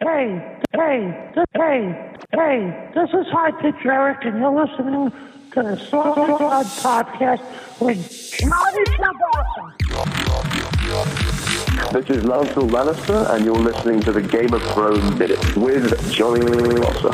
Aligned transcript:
Hey, 0.00 0.61
hey, 0.92 1.00
hey, 1.00 1.32
th- 1.34 1.46
hey, 1.54 2.16
hey, 2.32 2.90
this 2.94 3.08
is 3.10 3.26
High 3.32 3.52
Pitch 3.62 3.84
Eric, 3.84 4.24
and 4.24 4.38
you're 4.38 4.50
listening 4.50 5.10
to 5.52 5.62
the 5.62 5.76
Sword 5.76 6.16
Podcast 6.18 7.40
with 7.80 7.98
Johnny 8.38 8.84
Kielbasa. 8.84 9.72
This 11.92 12.10
is 12.10 12.24
Lancel 12.24 12.68
Lannister, 12.68 13.30
and 13.30 13.44
you're 13.44 13.54
listening 13.54 14.00
to 14.00 14.12
the 14.12 14.20
Game 14.20 14.52
of 14.52 14.62
Thrones 14.72 15.18
Minute 15.18 15.56
with 15.56 16.12
Johnny 16.12 16.42
Losser. 16.42 17.12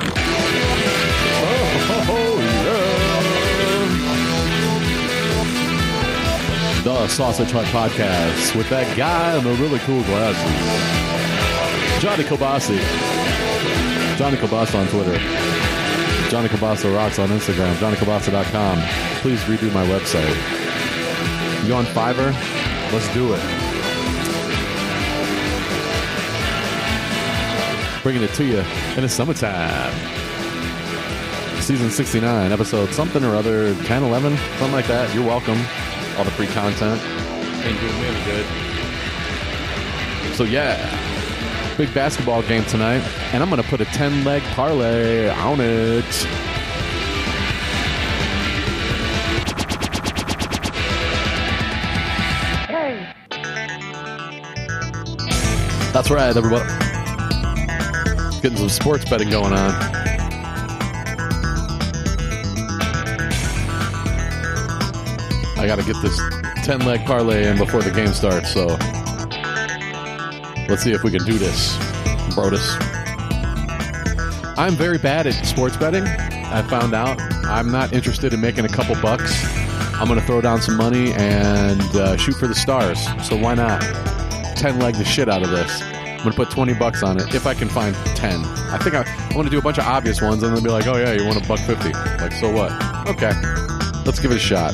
The 6.83 7.09
Sausage 7.09 7.51
Hut 7.51 7.67
Podcast 7.67 8.57
with 8.57 8.69
that 8.71 8.97
guy 8.97 9.37
in 9.37 9.45
the 9.45 9.53
really 9.55 9.79
cool 9.81 10.03
glasses. 10.05 12.03
Johnny 12.03 12.25
Kielbasa. 12.25 13.18
Johnny 14.19 14.37
Kielbasa 14.37 14.75
on 14.75 14.89
Twitter. 14.89 15.17
Johnny 16.29 16.49
Kielbasa 16.49 16.93
rocks 16.93 17.21
on 17.21 17.29
Instagram. 17.29 17.73
JohnnyKielbasa.com. 17.77 18.81
Please 19.21 19.41
redo 19.43 19.73
my 19.73 19.87
website. 19.87 20.35
You 21.65 21.75
on 21.75 21.85
Fiverr? 21.85 22.33
Let's 22.93 23.15
do 23.15 23.33
it. 23.33 23.41
Bringing 28.03 28.25
it 28.25 28.35
to 28.35 28.45
you 28.45 28.59
in 28.97 29.03
the 29.03 29.09
summertime. 29.09 29.93
Season 31.61 31.89
69, 31.89 32.51
episode 32.51 32.91
something 32.91 33.23
or 33.23 33.37
other, 33.37 33.73
10, 33.85 34.03
11, 34.03 34.37
something 34.37 34.73
like 34.73 34.89
that. 34.89 35.15
You're 35.15 35.27
welcome. 35.27 35.61
All 36.17 36.25
the 36.25 36.33
free 36.33 36.49
content. 36.49 37.01
Ain't 37.65 37.81
doing 37.81 38.01
me 38.01 38.07
any 38.09 38.25
good. 38.25 38.47
So, 40.35 40.43
yeah, 40.43 41.08
big 41.79 41.95
basketball 41.95 42.43
game 42.43 42.65
tonight, 42.65 43.01
and 43.33 43.41
I'm 43.41 43.49
going 43.49 43.63
to 43.63 43.69
put 43.69 43.81
a 43.81 43.85
10 43.85 44.25
leg 44.25 44.43
parlay 44.55 45.29
on 45.29 45.61
it. 45.61 46.05
Hey, 52.67 53.15
That's 55.93 56.11
right, 56.11 56.37
everybody. 56.37 56.69
Getting 58.43 58.59
some 58.59 58.69
sports 58.69 59.09
betting 59.09 59.31
going 59.31 59.53
on. 59.53 59.71
I 65.57 65.65
got 65.69 65.79
to 65.79 65.85
get 65.85 65.95
this 66.03 66.19
10 66.65 66.81
leg 66.81 67.07
parlay 67.07 67.47
in 67.47 67.57
before 67.57 67.83
the 67.83 67.93
game 67.93 68.13
starts, 68.13 68.53
so 68.53 68.77
let's 70.69 70.83
see 70.83 70.93
if 70.93 71.03
we 71.03 71.11
can 71.11 71.25
do 71.25 71.39
this. 71.39 71.77
Brodus. 72.35 72.77
I'm 74.59 74.75
very 74.75 74.99
bad 74.99 75.27
at 75.27 75.47
sports 75.47 75.77
betting. 75.77 76.05
I 76.05 76.63
found 76.63 76.95
out 76.95 77.21
I'm 77.47 77.71
not 77.71 77.93
interested 77.93 78.33
in 78.33 78.41
making 78.41 78.65
a 78.65 78.69
couple 78.69 78.95
bucks. 79.01 79.33
I'm 79.95 80.07
going 80.09 80.19
to 80.19 80.27
throw 80.27 80.41
down 80.41 80.61
some 80.61 80.77
money 80.77 81.13
and 81.13 81.81
uh, 81.97 82.17
shoot 82.17 82.35
for 82.37 82.47
the 82.47 82.55
stars. 82.55 83.05
So 83.27 83.37
why 83.37 83.55
not? 83.55 83.81
10 84.57 84.81
leg 84.81 84.95
the 84.97 85.05
shit 85.05 85.29
out 85.29 85.43
of 85.43 85.51
this. 85.51 85.81
I'm 85.81 86.19
going 86.19 86.31
to 86.31 86.37
put 86.37 86.51
20 86.51 86.75
bucks 86.75 87.03
on 87.03 87.21
it 87.21 87.35
if 87.35 87.47
I 87.47 87.55
can 87.55 87.69
find 87.69 87.95
10. 88.17 88.45
I 88.45 88.79
think 88.79 88.97
I, 88.97 89.03
I 89.03 89.37
want 89.37 89.47
to 89.47 89.51
do 89.51 89.59
a 89.59 89.63
bunch 89.63 89.79
of 89.79 89.85
obvious 89.85 90.21
ones 90.21 90.43
and 90.43 90.57
then 90.57 90.63
be 90.63 90.71
like, 90.71 90.87
oh 90.87 90.97
yeah, 90.97 91.13
you 91.13 91.25
want 91.25 91.43
a 91.43 91.49
buck 91.49 91.61
50. 91.61 91.93
Like, 91.93 92.33
so 92.33 92.51
what? 92.51 92.73
Okay. 93.09 93.33
Let's 94.05 94.19
give 94.19 94.33
it 94.33 94.37
a 94.37 94.41
shot. 94.41 94.73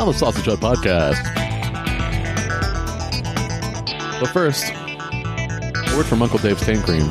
On 0.00 0.08
the 0.08 0.12
Sausage 0.12 0.46
Hut 0.46 0.58
Podcast. 0.58 1.43
But 4.24 4.32
first, 4.32 4.72
a 4.72 5.94
word 5.94 6.06
from 6.06 6.22
Uncle 6.22 6.38
Dave's 6.38 6.64
Taint 6.64 6.82
Cream. 6.82 7.02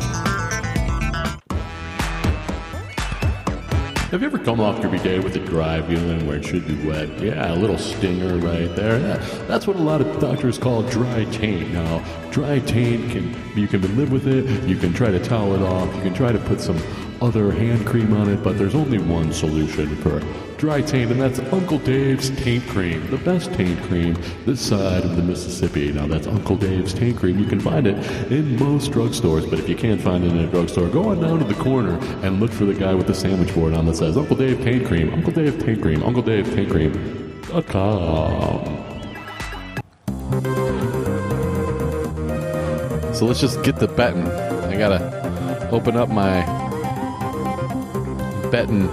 Have 4.10 4.19
you 4.19 4.25
ever 4.25 4.39
come 4.39 4.60
off 4.60 4.81
your 4.81 4.89
bidet 4.89 5.24
with 5.24 5.36
a 5.36 5.39
dry 5.39 5.80
feeling 5.83 6.25
where 6.25 6.38
it 6.38 6.44
should 6.44 6.65
be 6.65 6.74
wet? 6.88 7.21
Yeah, 7.21 7.54
a 7.54 7.56
little 7.56 7.77
stinger 7.77 8.38
right 8.38 8.75
there. 8.75 9.00
Yeah, 9.00 9.18
that's 9.45 9.68
what 9.68 9.75
a 9.75 9.80
lot 9.80 10.01
of 10.01 10.19
doctors 10.19 10.57
call 10.57 10.81
dry 10.89 11.25
taint. 11.25 11.71
Now, 11.71 12.04
dry 12.31 12.57
taint 12.57 13.12
can 13.12 13.36
you 13.56 13.68
can 13.68 13.81
live 13.95 14.12
with 14.12 14.25
it. 14.27 14.63
You 14.68 14.75
can 14.75 14.92
try 14.92 15.12
to 15.12 15.24
towel 15.24 15.54
it 15.54 15.62
off. 15.62 15.95
You 15.95 16.01
can 16.01 16.16
try 16.16 16.31
to 16.31 16.39
put 16.39 16.59
some 16.59 16.81
other 17.21 17.51
hand 17.51 17.86
cream 17.86 18.12
on 18.13 18.27
it, 18.27 18.42
but 18.44 18.57
there's 18.57 18.74
only 18.74 18.98
one 18.98 19.31
solution 19.31 19.95
for 19.98 20.19
dry 20.63 20.81
taint, 20.81 21.12
and 21.12 21.19
that's 21.19 21.39
Uncle 21.51 21.77
Dave's 21.77 22.30
Taint 22.30 22.65
Cream, 22.69 23.06
the 23.12 23.18
best 23.18 23.51
taint 23.51 23.77
cream 23.83 24.15
this 24.45 24.62
side 24.62 25.04
of 25.04 25.18
the 25.18 25.21
Mississippi. 25.21 25.92
Now, 25.92 26.07
that's 26.07 26.25
Uncle 26.25 26.56
Dave's 26.56 26.94
Taint 26.94 27.18
Cream. 27.18 27.38
You 27.38 27.44
can 27.45 27.60
find 27.60 27.86
it 27.86 27.98
in 28.31 28.57
most 28.57 28.92
drugstores, 28.92 29.50
but 29.50 29.60
if 29.60 29.68
you 29.68 29.75
can't 29.75 30.00
find 30.00 30.24
it 30.24 30.31
in 30.31 30.39
a 30.39 30.48
drugstore, 30.48 30.88
go 30.88 31.10
on 31.10 31.19
down 31.19 31.39
to 31.39 31.44
the 31.44 31.62
corner 31.62 32.00
and 32.25 32.39
look 32.39 32.50
for 32.50 32.63
the 32.63 32.74
guy 32.74 32.94
with 32.94 33.07
the 33.07 33.13
sandwich 33.13 33.54
board 33.54 33.74
on 33.74 33.86
that 33.88 33.98
says 33.98 34.15
Uncle 34.15 34.38
Dave 34.38 34.63
Taint 34.63 34.88
Cream, 34.88 35.13
Uncle 35.13 35.33
Dave 35.33 35.60
Taint 35.62 35.81
Cream, 35.81 36.01
Uncle 36.01 36.24
Dave 36.24 36.45
Taint 36.56 36.71
Cream. 36.71 37.42
dot 37.50 37.68
com. 37.68 38.63
So 43.13 43.25
let's 43.25 43.42
just 43.42 43.62
get 43.63 43.80
the 43.80 43.89
betting. 43.89 44.25
I 44.25 44.77
gotta 44.77 45.69
open 45.71 45.98
up 45.98 46.07
my 46.07 46.45
betting 48.50 48.88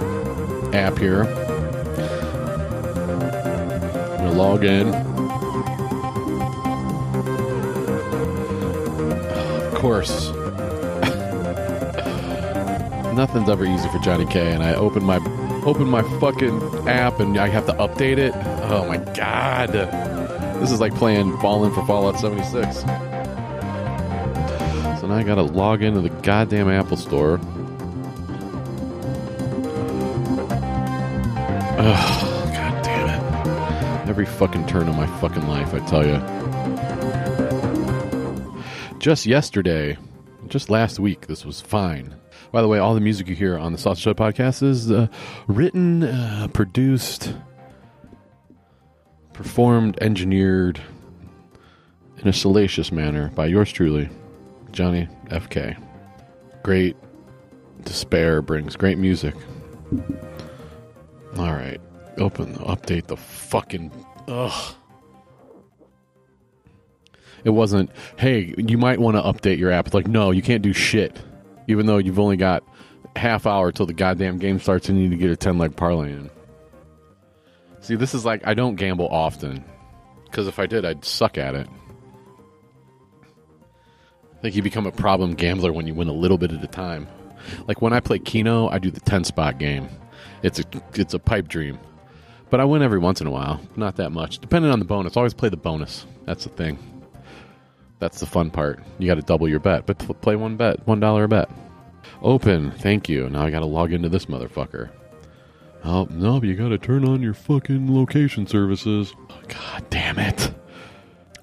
app 0.73 0.97
here. 0.97 1.40
Log 4.41 4.63
in. 4.63 4.87
Of 9.67 9.75
course. 9.75 10.31
Nothing's 13.13 13.49
ever 13.49 13.65
easy 13.65 13.87
for 13.89 13.99
Johnny 13.99 14.25
K. 14.25 14.51
And 14.51 14.63
I 14.63 14.73
open 14.73 15.03
my 15.03 15.17
open 15.63 15.87
my 15.87 16.01
fucking 16.19 16.59
app 16.89 17.19
and 17.19 17.37
I 17.37 17.49
have 17.49 17.67
to 17.67 17.73
update 17.73 18.17
it. 18.17 18.33
Oh 18.71 18.83
my 18.87 18.97
god. 19.13 19.73
This 20.59 20.71
is 20.71 20.79
like 20.79 20.95
playing 20.95 21.37
Fallen 21.37 21.71
for 21.71 21.85
Fallout 21.85 22.19
76. 22.19 22.79
So 22.79 22.87
now 25.07 25.17
I 25.17 25.23
gotta 25.23 25.43
log 25.43 25.83
into 25.83 26.01
the 26.01 26.09
goddamn 26.09 26.67
Apple 26.67 26.97
Store. 26.97 27.39
Ugh. 31.77 32.30
Every 34.11 34.25
fucking 34.25 34.67
turn 34.67 34.89
of 34.89 34.97
my 34.97 35.07
fucking 35.21 35.47
life, 35.47 35.73
I 35.73 35.79
tell 35.87 36.05
you. 36.05 36.19
Just 38.99 39.25
yesterday, 39.25 39.97
just 40.49 40.69
last 40.69 40.99
week, 40.99 41.27
this 41.27 41.45
was 41.45 41.61
fine. 41.61 42.13
By 42.51 42.61
the 42.61 42.67
way, 42.67 42.77
all 42.77 42.93
the 42.93 42.99
music 42.99 43.29
you 43.29 43.35
hear 43.35 43.57
on 43.57 43.71
the 43.71 43.77
Sausage 43.77 44.03
Show 44.03 44.13
podcast 44.13 44.63
is 44.63 44.91
uh, 44.91 45.07
written, 45.47 46.03
uh, 46.03 46.49
produced, 46.51 47.33
performed, 49.31 49.97
engineered 50.01 50.81
in 52.17 52.27
a 52.27 52.33
salacious 52.33 52.91
manner 52.91 53.29
by 53.29 53.45
yours 53.45 53.71
truly, 53.71 54.09
Johnny 54.73 55.07
FK. 55.27 55.81
Great 56.63 56.97
despair 57.85 58.41
brings 58.41 58.75
great 58.75 58.97
music. 58.97 59.35
All 61.37 61.53
right, 61.53 61.79
open, 62.17 62.55
update 62.55 63.07
the 63.07 63.17
fucking. 63.17 63.91
Ugh. 64.27 64.75
It 67.43 67.49
wasn't. 67.51 67.89
Hey, 68.17 68.53
you 68.57 68.77
might 68.77 68.99
want 68.99 69.17
to 69.17 69.23
update 69.23 69.57
your 69.57 69.71
app. 69.71 69.87
It's 69.87 69.95
like, 69.95 70.07
no, 70.07 70.31
you 70.31 70.41
can't 70.41 70.61
do 70.61 70.73
shit. 70.73 71.19
Even 71.67 71.85
though 71.85 71.97
you've 71.97 72.19
only 72.19 72.37
got 72.37 72.63
half 73.15 73.45
hour 73.45 73.71
till 73.71 73.85
the 73.85 73.93
goddamn 73.93 74.37
game 74.37 74.59
starts, 74.59 74.89
and 74.89 74.97
you 74.97 75.07
need 75.09 75.15
to 75.15 75.17
get 75.17 75.31
a 75.31 75.35
ten 75.35 75.57
leg 75.57 75.75
parlay 75.75 76.11
in. 76.11 76.29
See, 77.79 77.95
this 77.95 78.13
is 78.13 78.25
like 78.25 78.45
I 78.45 78.53
don't 78.53 78.75
gamble 78.75 79.07
often 79.07 79.63
because 80.25 80.47
if 80.47 80.59
I 80.59 80.65
did, 80.65 80.85
I'd 80.85 81.03
suck 81.03 81.37
at 81.37 81.55
it. 81.55 81.67
I 84.33 84.41
think 84.41 84.55
you 84.55 84.63
become 84.63 84.87
a 84.87 84.91
problem 84.91 85.33
gambler 85.33 85.71
when 85.73 85.85
you 85.87 85.93
win 85.93 86.07
a 86.07 86.13
little 86.13 86.37
bit 86.37 86.51
at 86.51 86.63
a 86.63 86.67
time. 86.67 87.07
Like 87.67 87.81
when 87.81 87.93
I 87.93 87.99
play 87.99 88.19
Keno, 88.19 88.69
I 88.69 88.79
do 88.79 88.91
the 88.91 88.99
ten 88.99 89.23
spot 89.23 89.57
game. 89.57 89.89
It's 90.43 90.59
a 90.59 90.63
it's 90.93 91.13
a 91.13 91.19
pipe 91.19 91.47
dream. 91.47 91.79
But 92.51 92.59
I 92.59 92.65
win 92.65 92.83
every 92.83 92.99
once 92.99 93.21
in 93.21 93.27
a 93.27 93.31
while. 93.31 93.61
Not 93.75 93.95
that 93.95 94.11
much. 94.11 94.37
Depending 94.37 94.71
on 94.71 94.79
the 94.79 94.85
bonus. 94.85 95.17
Always 95.17 95.33
play 95.33 95.49
the 95.49 95.57
bonus. 95.57 96.05
That's 96.25 96.43
the 96.43 96.49
thing. 96.49 96.77
That's 97.99 98.19
the 98.19 98.25
fun 98.25 98.51
part. 98.51 98.83
You 98.99 99.07
got 99.07 99.15
to 99.15 99.21
double 99.21 99.47
your 99.47 99.59
bet, 99.59 99.85
but 99.85 99.97
play 100.21 100.35
one 100.35 100.57
bet, 100.57 100.85
one 100.85 100.99
dollar 100.99 101.23
a 101.23 101.27
bet. 101.27 101.49
Open. 102.21 102.71
Thank 102.71 103.07
you. 103.07 103.29
Now 103.29 103.43
I 103.43 103.51
got 103.51 103.59
to 103.59 103.65
log 103.65 103.93
into 103.93 104.09
this 104.09 104.25
motherfucker. 104.25 104.89
Oh 105.83 106.07
no, 106.11 106.41
you 106.43 106.55
got 106.55 106.69
to 106.69 106.77
turn 106.77 107.05
on 107.05 107.21
your 107.21 107.33
fucking 107.33 107.95
location 107.95 108.45
services. 108.45 109.15
God 109.47 109.89
damn 109.89 110.19
it! 110.19 110.53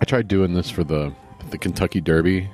I 0.01 0.05
tried 0.05 0.29
doing 0.29 0.55
this 0.55 0.71
for 0.71 0.85
the 0.85 1.13
the 1.51 1.59
Kentucky 1.59 2.01
Derby, 2.01 2.49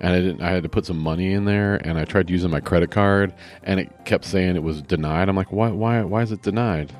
and 0.00 0.12
I 0.12 0.20
didn't. 0.20 0.42
I 0.42 0.50
had 0.50 0.62
to 0.62 0.68
put 0.68 0.84
some 0.84 0.98
money 0.98 1.32
in 1.32 1.46
there, 1.46 1.76
and 1.76 1.98
I 1.98 2.04
tried 2.04 2.28
using 2.28 2.50
my 2.50 2.60
credit 2.60 2.90
card, 2.90 3.32
and 3.62 3.80
it 3.80 4.04
kept 4.04 4.26
saying 4.26 4.56
it 4.56 4.62
was 4.62 4.82
denied. 4.82 5.28
I'm 5.28 5.36
like, 5.36 5.52
why? 5.52 5.70
Why? 5.70 6.02
Why 6.02 6.22
is 6.22 6.32
it 6.32 6.42
denied? 6.42 6.92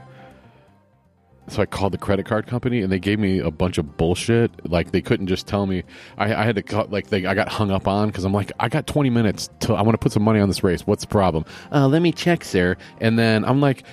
So 1.51 1.63
I 1.63 1.67
called 1.67 1.93
the 1.93 1.99
credit 1.99 2.27
card 2.27 2.47
company, 2.47 2.81
and 2.81 2.93
they 2.93 2.99
gave 2.99 3.19
me 3.19 3.39
a 3.39 3.51
bunch 3.51 3.77
of 3.79 3.97
bullshit. 3.97 4.71
Like 4.71 4.93
they 4.93 5.03
couldn't 5.03 5.27
just 5.27 5.47
tell 5.47 5.67
me. 5.67 5.83
I, 6.17 6.35
I 6.35 6.45
had 6.45 6.55
to 6.57 6.63
call, 6.63 6.87
like 6.91 7.09
they. 7.09 7.27
I 7.27 7.35
got 7.35 7.49
hung 7.49 7.71
up 7.71 7.89
on 7.89 8.09
because 8.09 8.25
I'm 8.25 8.33
like, 8.33 8.53
I 8.61 8.69
got 8.69 8.87
20 8.87 9.11
minutes 9.11 9.51
till 9.59 9.77
I 9.77 9.83
want 9.83 9.95
to 9.95 9.99
put 9.99 10.13
some 10.13 10.23
money 10.23 10.41
on 10.41 10.49
this 10.49 10.63
race. 10.63 10.87
What's 10.87 11.03
the 11.03 11.09
problem? 11.09 11.45
Uh, 11.73 11.89
let 11.89 12.03
me 12.03 12.13
check, 12.13 12.45
sir. 12.45 12.77
And 13.01 13.19
then 13.19 13.45
I'm 13.45 13.61
like, 13.61 13.85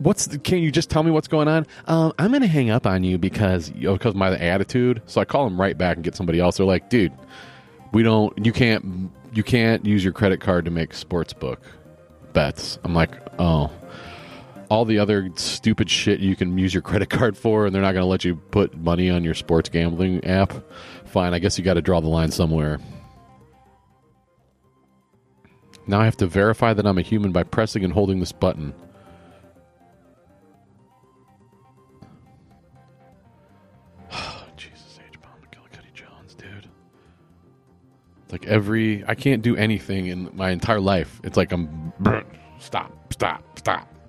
what's 0.00 0.26
the, 0.26 0.38
can 0.38 0.58
you 0.58 0.70
just 0.72 0.88
tell 0.88 1.02
me 1.02 1.10
what's 1.10 1.28
going 1.28 1.46
on 1.46 1.66
um, 1.86 2.10
i'm 2.18 2.32
gonna 2.32 2.46
hang 2.46 2.70
up 2.70 2.86
on 2.86 3.04
you 3.04 3.18
because 3.18 3.70
you 3.72 3.82
know, 3.82 3.92
because 3.92 4.14
my 4.14 4.34
attitude 4.38 5.02
so 5.04 5.20
i 5.20 5.26
call 5.26 5.44
them 5.44 5.60
right 5.60 5.76
back 5.76 5.96
and 5.96 6.04
get 6.04 6.16
somebody 6.16 6.40
else 6.40 6.56
they're 6.56 6.64
like 6.64 6.88
dude 6.88 7.12
we 7.92 8.02
don't 8.02 8.32
you 8.44 8.50
can't 8.50 9.10
you 9.34 9.42
can't 9.42 9.84
use 9.84 10.02
your 10.02 10.12
credit 10.14 10.40
card 10.40 10.64
to 10.64 10.70
make 10.70 10.94
sports 10.94 11.34
book 11.34 11.60
bets 12.32 12.78
i'm 12.84 12.94
like 12.94 13.10
oh 13.38 13.70
all 14.70 14.84
the 14.84 14.98
other 15.00 15.28
stupid 15.34 15.90
shit 15.90 16.20
you 16.20 16.36
can 16.36 16.56
use 16.56 16.72
your 16.72 16.82
credit 16.82 17.10
card 17.10 17.36
for 17.36 17.66
and 17.66 17.74
they're 17.74 17.82
not 17.82 17.92
going 17.92 18.04
to 18.04 18.08
let 18.08 18.24
you 18.24 18.36
put 18.36 18.74
money 18.78 19.10
on 19.10 19.24
your 19.24 19.34
sports 19.34 19.68
gambling 19.68 20.24
app 20.24 20.54
fine 21.04 21.34
i 21.34 21.38
guess 21.38 21.58
you 21.58 21.64
got 21.64 21.74
to 21.74 21.82
draw 21.82 22.00
the 22.00 22.08
line 22.08 22.30
somewhere 22.30 22.78
now 25.86 26.00
i 26.00 26.04
have 26.04 26.16
to 26.16 26.26
verify 26.26 26.72
that 26.72 26.86
i'm 26.86 26.96
a 26.98 27.02
human 27.02 27.32
by 27.32 27.42
pressing 27.42 27.84
and 27.84 27.92
holding 27.92 28.20
this 28.20 28.32
button 28.32 28.72
Jesus 34.56 34.98
H. 35.06 35.20
Bomb 35.20 35.32
McGillicuddy 35.42 35.92
Jones, 35.94 36.34
dude. 36.34 36.68
It's 38.24 38.32
like 38.32 38.46
every 38.46 39.04
I 39.06 39.14
can't 39.14 39.42
do 39.42 39.56
anything 39.56 40.06
in 40.06 40.30
my 40.34 40.50
entire 40.50 40.80
life. 40.80 41.20
It's 41.24 41.36
like 41.36 41.52
I'm 41.52 41.92
stop, 42.58 43.12
stop, 43.12 43.58
stop. 43.58 43.99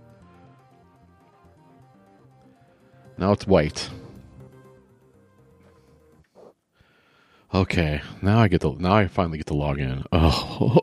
Now 3.22 3.32
it's 3.34 3.46
white. 3.46 3.88
Okay, 7.54 8.02
now 8.24 8.40
I 8.40 8.48
get 8.48 8.62
to 8.62 8.76
now 8.82 8.94
I 8.94 9.08
finally 9.08 9.38
get 9.38 9.46
to 9.48 9.54
log 9.54 9.80
in. 9.80 10.04
Oh, 10.12 10.80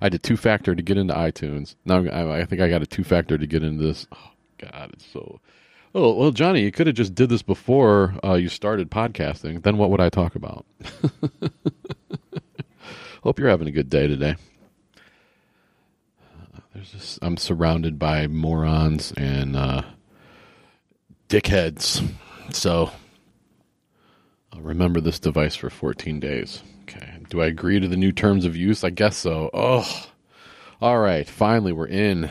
I 0.00 0.08
did 0.08 0.22
two 0.22 0.38
factor 0.38 0.74
to 0.74 0.82
get 0.82 0.96
into 0.96 1.12
iTunes. 1.12 1.74
Now 1.84 2.06
I, 2.06 2.40
I 2.40 2.44
think 2.46 2.62
I 2.62 2.70
got 2.70 2.80
a 2.80 2.86
two 2.86 3.04
factor 3.04 3.36
to 3.36 3.46
get 3.46 3.62
into 3.62 3.84
this. 3.84 4.06
Oh 4.12 4.30
God, 4.56 4.92
it's 4.94 5.04
so. 5.04 5.40
Oh 5.94 6.14
well, 6.14 6.30
Johnny, 6.30 6.62
you 6.62 6.72
could 6.72 6.86
have 6.86 6.96
just 6.96 7.14
did 7.14 7.28
this 7.28 7.42
before 7.42 8.14
uh, 8.24 8.34
you 8.34 8.48
started 8.48 8.90
podcasting. 8.90 9.62
Then 9.62 9.76
what 9.76 9.90
would 9.90 10.00
I 10.00 10.08
talk 10.08 10.36
about? 10.36 10.64
Hope 13.22 13.38
you're 13.38 13.50
having 13.50 13.68
a 13.68 13.72
good 13.72 13.90
day 13.90 14.06
today. 14.06 14.36
Uh, 16.22 16.60
there's 16.72 16.92
just, 16.92 17.18
I'm 17.20 17.36
surrounded 17.36 17.98
by 17.98 18.26
morons 18.26 19.12
and 19.18 19.54
uh, 19.54 19.82
dickheads. 21.34 22.06
So 22.50 22.90
I'll 24.52 24.60
remember 24.60 25.00
this 25.00 25.18
device 25.18 25.56
for 25.56 25.68
14 25.68 26.20
days. 26.20 26.62
Okay. 26.82 27.18
Do 27.28 27.40
I 27.40 27.46
agree 27.46 27.80
to 27.80 27.88
the 27.88 27.96
new 27.96 28.12
terms 28.12 28.44
of 28.44 28.54
use? 28.56 28.84
I 28.84 28.90
guess 28.90 29.16
so. 29.16 29.50
Oh, 29.52 30.06
all 30.80 30.98
right. 31.00 31.28
Finally, 31.28 31.72
we're 31.72 31.88
in 31.88 32.30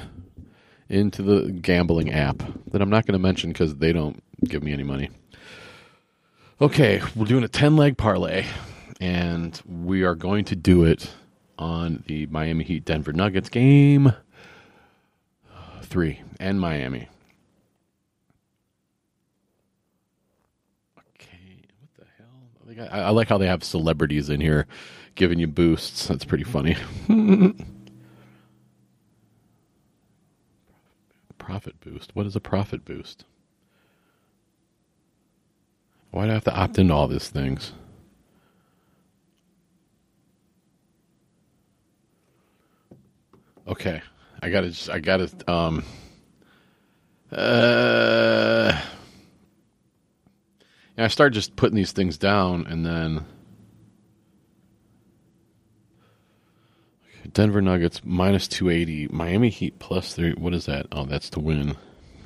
into 0.88 1.22
the 1.22 1.52
gambling 1.52 2.12
app 2.14 2.44
that 2.72 2.82
I'm 2.82 2.90
not 2.90 3.06
going 3.06 3.14
to 3.14 3.20
mention 3.20 3.52
because 3.52 3.76
they 3.76 3.92
don't 3.92 4.24
give 4.46 4.64
me 4.64 4.72
any 4.72 4.84
money. 4.84 5.10
Okay, 6.62 7.02
we're 7.16 7.26
doing 7.26 7.44
a 7.44 7.48
10 7.50 7.76
leg 7.76 7.98
parlay, 7.98 8.46
and 9.02 9.60
we 9.68 10.04
are 10.04 10.16
going 10.16 10.46
to 10.46 10.56
do 10.56 10.86
it 10.86 11.12
on 11.58 12.04
the 12.08 12.28
Miami 12.28 12.64
Heat 12.64 12.86
Denver 12.86 13.12
Nuggets 13.12 13.50
game 13.50 14.14
three 15.82 16.22
and 16.40 16.60
Miami. 16.62 17.10
Okay, 21.20 21.62
what 21.80 21.90
the 21.98 22.06
hell? 22.18 22.50
They 22.66 22.73
got- 22.73 22.73
I, 22.92 23.02
I 23.02 23.10
like 23.10 23.30
how 23.30 23.38
they 23.38 23.48
have 23.48 23.64
celebrities 23.64 24.30
in 24.30 24.42
here 24.42 24.68
giving 25.16 25.40
you 25.40 25.48
boosts. 25.48 26.08
That's 26.08 26.26
pretty 26.26 26.44
funny. 26.44 26.76
profit 31.38 31.80
boost. 31.82 32.16
What 32.16 32.26
is 32.26 32.36
a 32.36 32.40
profit 32.40 32.86
boost? 32.86 33.26
Why 36.12 36.26
do 36.26 36.32
I 36.32 36.34
have 36.34 36.44
to 36.46 36.56
opt 36.56 36.78
into 36.80 36.94
all 36.94 37.08
these 37.08 37.28
things? 37.30 37.74
Okay, 43.68 44.02
I 44.42 44.50
gotta. 44.50 44.70
Just, 44.70 44.90
I 44.90 45.00
gotta. 45.00 45.30
Um. 45.48 45.84
Uh. 47.32 48.80
Yeah, 50.98 51.06
I 51.06 51.08
start 51.08 51.34
just 51.34 51.56
putting 51.56 51.76
these 51.76 51.92
things 51.92 52.18
down, 52.18 52.68
and 52.68 52.86
then 52.86 53.26
Denver 57.32 57.62
Nuggets 57.62 58.02
minus 58.04 58.48
two 58.48 58.70
eighty, 58.70 59.08
Miami 59.08 59.50
Heat 59.50 59.80
plus 59.80 60.14
three. 60.14 60.34
What 60.34 60.54
is 60.54 60.66
that? 60.68 60.86
Oh, 60.92 61.06
that's 61.06 61.30
to 61.32 61.40
win. 61.40 61.76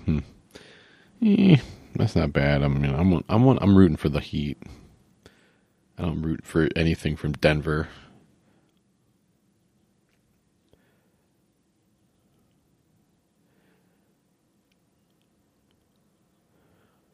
Hmm. 0.06 0.20
Eh, 1.24 1.58
that's 1.96 2.16
not 2.16 2.34
bad. 2.34 2.62
I 2.62 2.68
mean, 2.68 2.94
I'm 2.94 3.24
I'm 3.30 3.48
I'm 3.48 3.78
rooting 3.78 3.98
for 3.98 4.10
the 4.10 4.20
Heat. 4.20 4.58
I 5.98 6.04
don't 6.04 6.22
root 6.22 6.46
for 6.46 6.68
anything 6.76 7.16
from 7.16 7.32
Denver. 7.34 7.88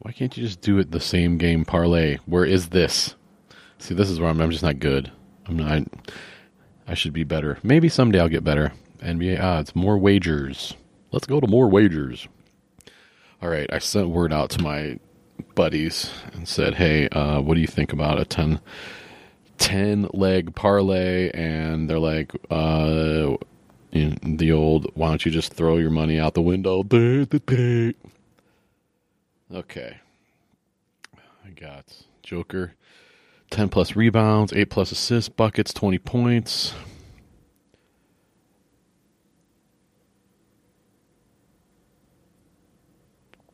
Why 0.04 0.12
can't 0.12 0.36
you 0.36 0.44
just 0.44 0.60
do 0.60 0.80
it 0.80 0.92
the 0.92 1.00
same 1.00 1.38
game 1.38 1.64
parlay? 1.64 2.18
Where 2.26 2.44
is 2.44 2.70
this? 2.70 3.16
See, 3.78 3.94
this 3.94 4.10
is 4.10 4.20
where 4.20 4.30
I'm. 4.30 4.42
I'm 4.42 4.52
just 4.52 4.62
not 4.62 4.80
good. 4.80 5.10
I'm 5.48 5.56
not. 5.56 5.84
I 6.86 6.94
should 6.94 7.14
be 7.14 7.24
better. 7.24 7.58
Maybe 7.64 7.88
someday 7.88 8.20
I'll 8.20 8.28
get 8.28 8.44
better. 8.44 8.74
NBA 9.02 9.42
odds, 9.42 9.74
more 9.78 9.98
wagers. 9.98 10.74
Let's 11.14 11.26
go 11.26 11.40
to 11.40 11.48
more 11.48 11.70
wagers. 11.70 12.28
All 13.42 13.48
right, 13.48 13.72
I 13.72 13.80
sent 13.80 14.10
word 14.10 14.34
out 14.34 14.50
to 14.52 14.62
my 14.62 15.00
buddies 15.56 16.12
and 16.34 16.50
said, 16.50 16.76
"Hey, 16.76 17.08
uh, 17.08 17.40
what 17.40 17.56
do 17.56 17.62
you 17.62 17.68
think 17.68 17.94
about 17.94 18.20
a 18.20 18.26
10, 18.26 18.60
10 19.58 20.10
leg 20.14 20.54
parlay?" 20.54 21.32
And 21.32 21.90
they're 21.90 21.98
like, 21.98 22.34
uh, 22.52 23.38
you 23.94 24.10
know, 24.10 24.16
"The 24.22 24.52
old, 24.52 24.92
why 24.96 25.08
don't 25.08 25.26
you 25.26 25.32
just 25.32 25.54
throw 25.54 25.78
your 25.78 25.92
money 25.92 26.20
out 26.20 26.34
the 26.34 26.42
window?" 26.42 26.84
Okay, 29.54 29.98
I 31.46 31.50
got 31.52 31.86
Joker. 32.24 32.74
10 33.52 33.70
plus 33.70 33.96
rebounds, 33.96 34.52
8 34.52 34.68
plus 34.72 34.92
assists, 34.92 35.30
buckets, 35.30 35.72
20 35.72 36.00
points. 36.00 36.74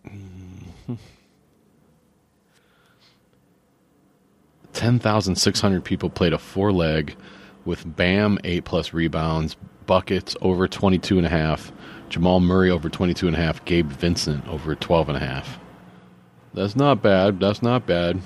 Mm-hmm. 0.08 0.94
10,600 4.72 5.84
people 5.84 6.10
played 6.10 6.32
a 6.32 6.38
four 6.38 6.72
leg 6.72 7.18
with 7.66 7.98
Bam 7.98 8.40
8 8.46 8.64
plus 8.64 8.94
rebounds, 8.94 9.58
buckets 9.86 10.38
over 10.40 10.66
22 10.66 11.18
and 11.18 11.28
a 11.28 11.30
half, 11.30 11.74
Jamal 12.08 12.40
Murray 12.40 12.72
over 12.72 12.88
22 12.88 13.28
and 13.28 13.36
a 13.36 13.40
half, 13.40 13.66
Gabe 13.66 13.90
Vincent 13.90 14.48
over 14.48 14.76
12 14.76 15.10
and 15.10 15.18
a 15.18 15.20
half. 15.20 15.60
That's 16.54 16.76
not 16.76 17.02
bad. 17.02 17.40
That's 17.40 17.62
not 17.62 17.86
bad. 17.86 18.22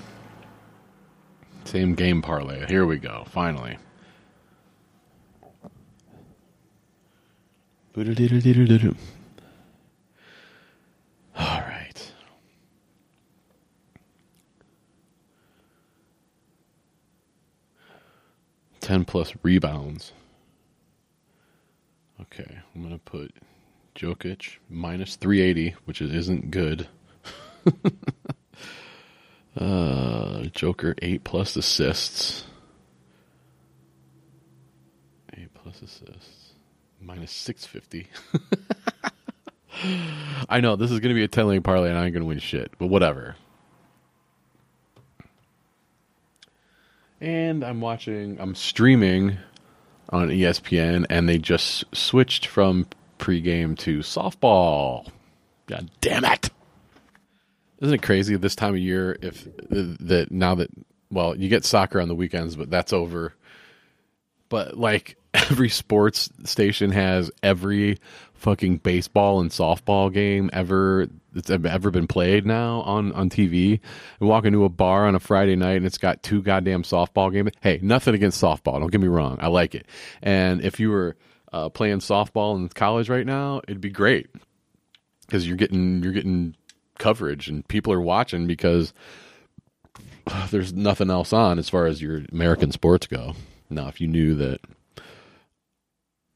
Same 1.66 1.96
game 1.96 2.22
parlay. 2.22 2.66
Here 2.68 2.86
we 2.86 2.98
go. 2.98 3.24
Finally. 3.28 3.78
All 11.38 11.62
right. 11.62 12.12
Ten 18.80 19.06
plus 19.06 19.34
rebounds. 19.44 20.12
Okay, 22.22 22.60
I'm 22.74 22.82
gonna 22.82 22.98
put 22.98 23.32
Jokic 23.96 24.58
minus 24.70 25.16
three 25.16 25.42
eighty, 25.42 25.76
which 25.86 26.02
is, 26.02 26.12
isn't 26.14 26.52
good. 26.52 26.88
Uh, 29.56 30.46
Joker 30.52 30.96
eight 31.02 31.24
plus 31.24 31.56
assists. 31.56 32.46
Eight 35.38 35.54
plus 35.54 35.82
assists. 35.82 36.54
Minus 37.00 37.32
six 37.32 37.66
fifty. 37.66 38.08
I 40.50 40.60
know 40.60 40.76
this 40.76 40.92
is 40.92 41.00
going 41.00 41.10
to 41.10 41.16
be 41.16 41.24
a 41.24 41.28
ten 41.28 41.48
leg 41.48 41.64
parlay, 41.64 41.90
and 41.90 41.98
I 41.98 42.06
ain't 42.06 42.14
going 42.14 42.24
to 42.24 42.28
win 42.28 42.40
shit. 42.40 42.72
But 42.80 42.88
whatever. 42.88 43.36
And 47.22 47.64
I'm 47.64 47.80
watching. 47.80 48.38
I'm 48.40 48.56
streaming 48.56 49.38
on 50.10 50.30
ESPN, 50.30 51.06
and 51.10 51.30
they 51.30 51.38
just 51.38 51.84
switched 51.96 52.48
from 52.48 52.88
pregame 53.20 53.78
to 53.80 54.00
softball. 54.00 55.08
God 55.68 55.92
damn 56.02 56.26
it! 56.26 56.50
Isn't 57.84 57.96
it 57.96 58.02
crazy 58.02 58.38
this 58.38 58.56
time 58.56 58.76
of 58.76 58.80
year? 58.80 59.18
If 59.22 59.46
that 59.70 60.28
now 60.32 60.56
that 60.56 60.70
well, 61.12 61.36
you 61.36 61.50
get 61.50 61.66
soccer 61.66 62.00
on 62.00 62.08
the 62.08 62.16
weekends, 62.16 62.56
but 62.56 62.70
that's 62.70 62.94
over. 62.94 63.34
But 64.48 64.78
like 64.78 65.18
every 65.34 65.68
sports 65.68 66.30
station 66.46 66.92
has 66.92 67.30
every 67.44 67.98
fucking 68.36 68.78
baseball 68.78 69.42
and 69.42 69.50
softball 69.50 70.12
game 70.14 70.50
ever 70.54 71.08
that's 71.34 71.50
ever 71.50 71.92
been 71.92 72.08
played 72.08 72.46
now 72.46 72.82
on 72.84 73.12
on 73.12 73.30
TV. 73.30 73.82
And 74.22 74.30
walk 74.30 74.46
into 74.46 74.64
a 74.64 74.70
bar 74.70 75.06
on 75.06 75.16
a 75.16 75.20
Friday 75.20 75.58
night 75.58 75.76
and 75.76 75.86
it's 75.86 75.98
got 75.98 76.24
two 76.24 76.42
goddamn 76.42 76.84
softball 76.84 77.34
games. 77.34 77.52
Hey, 77.60 77.82
nothing 77.82 78.16
against 78.16 78.42
softball. 78.42 78.80
Don't 78.80 78.94
get 78.94 79.02
me 79.02 79.10
wrong. 79.10 79.40
I 79.42 79.48
like 79.48 79.76
it. 79.76 79.88
And 80.22 80.62
if 80.62 80.80
you 80.80 80.90
were 80.90 81.18
uh, 81.52 81.68
playing 81.68 82.00
softball 82.00 82.56
in 82.56 82.70
college 82.70 83.10
right 83.10 83.26
now, 83.26 83.60
it'd 83.68 83.82
be 83.82 83.90
great 83.90 84.30
because 85.28 85.46
you're 85.46 85.58
getting 85.58 86.02
you're 86.02 86.14
getting 86.14 86.56
coverage 86.98 87.48
and 87.48 87.68
people 87.68 87.92
are 87.94 88.02
watching 88.02 88.48
because 88.48 88.94
there's 90.52 90.74
nothing 90.74 91.10
else 91.10 91.34
on 91.34 91.60
as 91.60 91.70
far 91.70 91.86
as 91.86 92.02
your 92.02 92.24
American 92.32 92.72
sports 92.72 93.08
go. 93.08 93.36
Now, 93.70 93.88
if 93.88 94.00
you 94.00 94.08
knew 94.08 94.36
that 94.36 94.62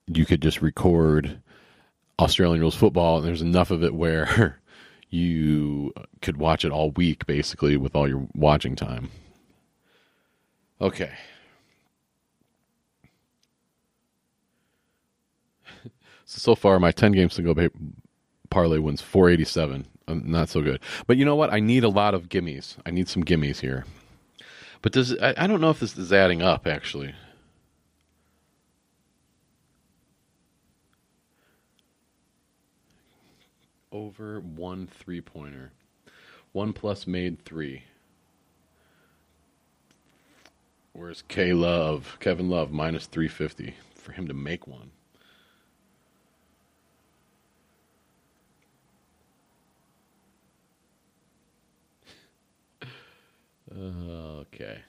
you 0.08 0.26
could 0.26 0.42
just 0.42 0.62
record 0.62 1.42
Australian 2.20 2.62
rules 2.62 2.76
football 2.76 3.18
and 3.18 3.28
there's 3.28 3.42
enough 3.42 3.72
of 3.72 3.84
it 3.84 3.94
where 3.94 4.60
you 5.10 5.94
could 6.22 6.38
watch 6.38 6.66
it 6.66 6.72
all 6.72 6.92
week 6.92 7.26
basically 7.26 7.78
with 7.78 7.96
all 7.96 8.08
your 8.08 8.28
watching 8.36 8.76
time. 8.76 9.10
Okay. 10.82 11.12
So 16.30 16.40
so 16.40 16.56
far 16.56 16.78
my 16.78 16.92
10 16.92 17.14
game 17.14 17.30
single 17.30 17.56
pa- 17.56 17.70
parlay 18.50 18.80
wins 18.80 19.02
487. 19.02 19.88
Um, 20.08 20.24
Not 20.26 20.50
so 20.50 20.62
good. 20.62 20.80
But 21.06 21.18
you 21.18 21.26
know 21.26 21.36
what? 21.36 21.52
I 21.52 21.60
need 21.60 21.84
a 21.84 21.90
lot 21.90 22.14
of 22.14 22.30
gimmies. 22.30 22.78
I 22.86 22.92
need 22.92 23.10
some 23.10 23.24
gimmies 23.24 23.60
here. 23.60 23.86
But 24.82 24.92
does 24.94 25.18
I, 25.20 25.34
I 25.38 25.48
don't 25.48 25.62
know 25.62 25.70
if 25.70 25.80
this 25.80 25.98
is 25.98 26.14
adding 26.14 26.42
up 26.42 26.68
actually. 26.68 27.14
Over 33.92 34.40
one 34.40 34.88
three 34.88 35.22
pointer. 35.22 35.72
One 36.52 36.74
plus 36.74 37.08
made 37.08 37.44
three. 37.44 37.84
Where's 40.94 41.24
K 41.28 41.54
Love? 41.54 42.18
Kevin 42.20 42.50
Love 42.50 42.72
minus 42.72 43.06
350 43.06 43.76
for 43.94 44.14
him 44.14 44.28
to 44.28 44.34
make 44.34 44.68
one. 44.68 44.92
Uh, 53.72 54.42
okay. 54.42 54.80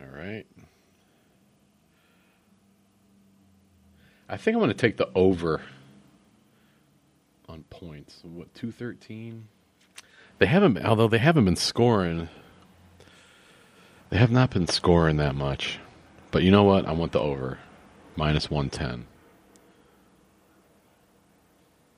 All 0.00 0.06
right. 0.06 0.46
I 4.28 4.36
think 4.36 4.54
I'm 4.54 4.60
going 4.60 4.70
to 4.70 4.76
take 4.76 4.96
the 4.96 5.08
over 5.14 5.62
on 7.48 7.64
points. 7.70 8.20
What, 8.22 8.54
213? 8.54 9.48
They 10.38 10.46
haven't 10.46 10.74
been, 10.74 10.86
although 10.86 11.08
they 11.08 11.18
haven't 11.18 11.46
been 11.46 11.56
scoring. 11.56 12.28
They 14.10 14.18
have 14.18 14.30
not 14.30 14.50
been 14.50 14.68
scoring 14.68 15.16
that 15.16 15.34
much. 15.34 15.78
But 16.30 16.42
you 16.42 16.50
know 16.50 16.64
what? 16.64 16.86
I 16.86 16.92
want 16.92 17.12
the 17.12 17.20
over. 17.20 17.58
Minus 18.16 18.50
110. 18.50 19.06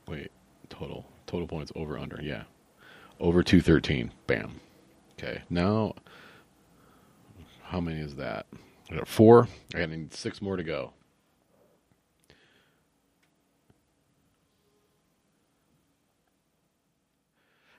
Wait, 0.07 0.31
total. 0.71 1.07
Total 1.27 1.47
points 1.47 1.71
over 1.77 1.99
under. 1.99 2.19
Yeah. 2.23 2.45
Over 3.21 3.43
213. 3.43 4.11
Bam. 4.27 4.61
Okay. 5.19 5.43
Now, 5.51 5.95
how 7.63 7.81
many 7.81 8.01
is 8.01 8.17
that? 8.17 8.47
I 8.91 8.97
got 8.97 9.07
four. 9.07 9.49
I 9.75 9.85
need 9.87 10.15
six 10.15 10.41
more 10.41 10.57
to 10.57 10.65
go. 10.65 10.93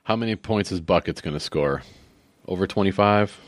How 0.04 0.16
many 0.16 0.34
points 0.34 0.72
is 0.72 0.80
Buckets 0.80 1.20
going 1.20 1.34
to 1.34 1.40
score? 1.40 1.82
Over 2.48 2.66
25? 2.66 3.40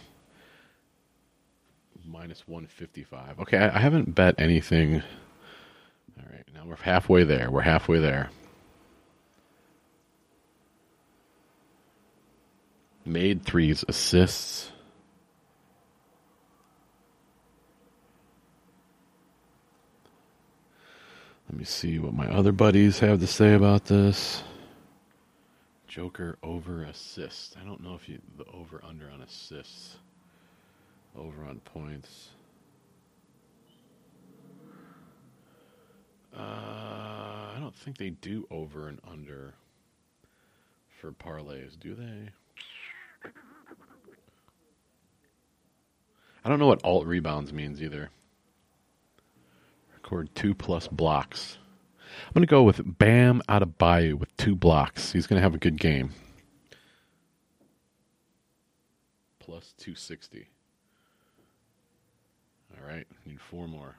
Minus 2.07 2.47
155. 2.47 3.41
Okay, 3.41 3.59
I 3.59 3.79
haven't 3.79 4.15
bet 4.15 4.37
anything. 4.39 5.03
All 6.17 6.27
right, 6.31 6.45
now 6.55 6.65
we're 6.67 6.77
halfway 6.77 7.25
there. 7.25 7.51
We're 7.51 7.63
halfway 7.63 7.99
there. 7.99 8.31
Made 13.05 13.45
threes, 13.45 13.85
assists. 13.87 14.71
Let 21.49 21.59
me 21.59 21.65
see 21.65 21.99
what 21.99 22.15
my 22.15 22.27
other 22.27 22.53
buddies 22.53 22.99
have 23.01 23.21
to 23.21 23.27
say 23.27 23.55
about 23.55 23.85
this. 23.85 24.43
Joker 25.87 26.39
over 26.43 26.83
assist. 26.83 27.57
I 27.61 27.65
don't 27.65 27.83
know 27.83 27.95
if 27.95 28.09
you 28.09 28.19
the 28.39 28.45
over 28.47 28.83
under 28.83 29.11
on 29.11 29.21
assists. 29.21 29.97
Over 31.17 31.45
on 31.45 31.61
points. 31.61 32.31
Uh, 36.37 36.41
I 36.41 37.57
don't 37.61 37.77
think 37.77 37.99
they 37.99 38.11
do 38.11 38.49
over 38.51 38.89
and 38.89 38.99
under 39.09 39.55
for 41.01 41.13
parlays, 41.13 41.79
do 41.79 41.95
they? 41.95 42.31
I 46.45 46.49
don't 46.49 46.59
know 46.59 46.67
what 46.67 46.85
alt 46.85 47.07
rebounds 47.07 47.53
means 47.53 47.83
either. 47.83 48.11
Record 49.95 50.29
two 50.35 50.55
plus 50.55 50.87
blocks. 50.89 51.57
I'm 52.27 52.33
going 52.35 52.43
to 52.43 52.51
go 52.51 52.63
with 52.63 52.99
Bam 52.99 53.43
Adebayo 53.49 54.15
with 54.15 54.37
two 54.37 54.55
blocks. 54.55 55.13
He's 55.13 55.27
going 55.27 55.39
to 55.39 55.43
have 55.43 55.55
a 55.55 55.59
good 55.59 55.81
game. 55.81 56.13
Plus 59.39 59.75
260. 59.79 60.49
All 62.77 62.87
right, 62.87 63.07
need 63.27 63.41
four 63.41 63.67
more. 63.67 63.97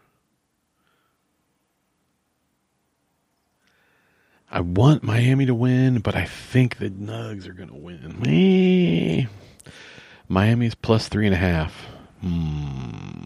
I 4.50 4.62
want 4.62 5.04
Miami 5.04 5.46
to 5.48 5.56
win, 5.56 6.00
but 6.00 6.16
I 6.16 6.26
think 6.26 6.78
the 6.78 6.90
Nugs 6.90 7.48
are 7.48 7.54
going 7.54 7.70
to 7.70 7.76
win. 7.76 9.28
Miami's 10.28 10.76
plus 10.76 11.08
three 11.08 11.26
and 11.26 11.34
a 11.34 11.38
half. 11.38 11.88
Hmm. 12.22 13.26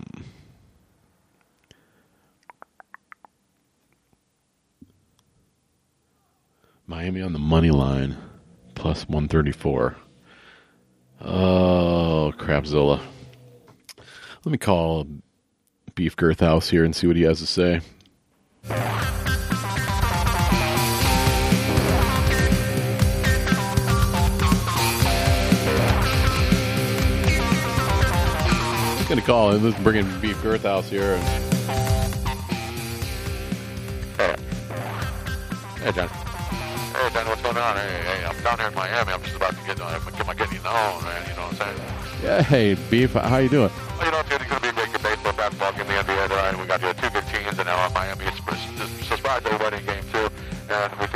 Miami 6.87 7.21
on 7.21 7.33
the 7.33 7.39
money 7.39 7.69
line, 7.69 8.17
plus 8.73 9.07
134. 9.07 9.95
Oh, 11.21 12.33
Crapzilla. 12.37 12.99
Let 14.43 14.51
me 14.51 14.57
call 14.57 15.07
Beef 15.93 16.15
Girthhouse 16.15 16.69
here 16.69 16.83
and 16.83 16.95
see 16.95 17.05
what 17.05 17.15
he 17.15 17.23
has 17.23 17.39
to 17.39 17.45
say. 17.45 17.81
Gonna 29.09 29.21
call 29.23 29.49
him. 29.49 29.63
Let's 29.63 29.79
bring 29.81 30.05
in 30.05 30.19
Beef 30.21 30.37
Girthhouse 30.43 30.83
here. 30.83 31.15
And... 31.15 31.23
Hey, 35.81 35.91
John. 35.91 36.07
Hey, 36.09 37.09
John, 37.11 37.25
what's 37.25 37.41
going 37.41 37.57
on? 37.57 37.75
Hey, 37.75 38.03
hey, 38.05 38.23
I'm 38.23 38.43
down 38.43 38.59
here 38.59 38.67
in 38.67 38.75
Miami. 38.75 39.11
I'm 39.11 39.23
just 39.23 39.35
about 39.35 39.57
to 39.57 39.65
get, 39.65 39.81
uh, 39.81 39.97
get 40.11 40.27
my 40.27 40.35
getting 40.35 40.59
home, 40.59 41.03
man. 41.03 41.27
You 41.27 41.35
know 41.37 41.41
what 41.41 41.59
I'm 41.59 41.75
saying? 41.75 42.23
Yeah, 42.23 42.43
hey, 42.43 42.75
Beef. 42.91 43.13
How 43.13 43.37
you 43.37 43.49
doing? 43.49 43.71
Well, 43.97 44.05
you 44.05 44.11
know, 44.11 44.19
it's 44.19 44.29
going 44.29 44.45
to 44.45 44.61
be 44.61 44.67
a 44.67 44.73
great 44.73 44.93
baseball, 45.01 45.33
basketball 45.33 45.71
game, 45.71 45.81
in 45.81 45.87
the 45.87 45.93
NBA, 46.03 46.29
right? 46.29 46.59
We 46.59 46.67
got 46.67 46.83
uh, 46.83 46.93
two 46.93 47.09
good 47.09 47.25
teams 47.33 47.57
in 47.57 47.67
uh, 47.67 47.89
Miami. 47.91 48.25
It's, 48.25 48.37
it's, 48.37 48.81
it's 48.93 49.01
a 49.01 49.17
surprise 49.17 49.41
wedding 49.43 49.85
game, 49.87 50.03
too. 50.13 50.29
And 50.69 50.93
we 50.99 51.07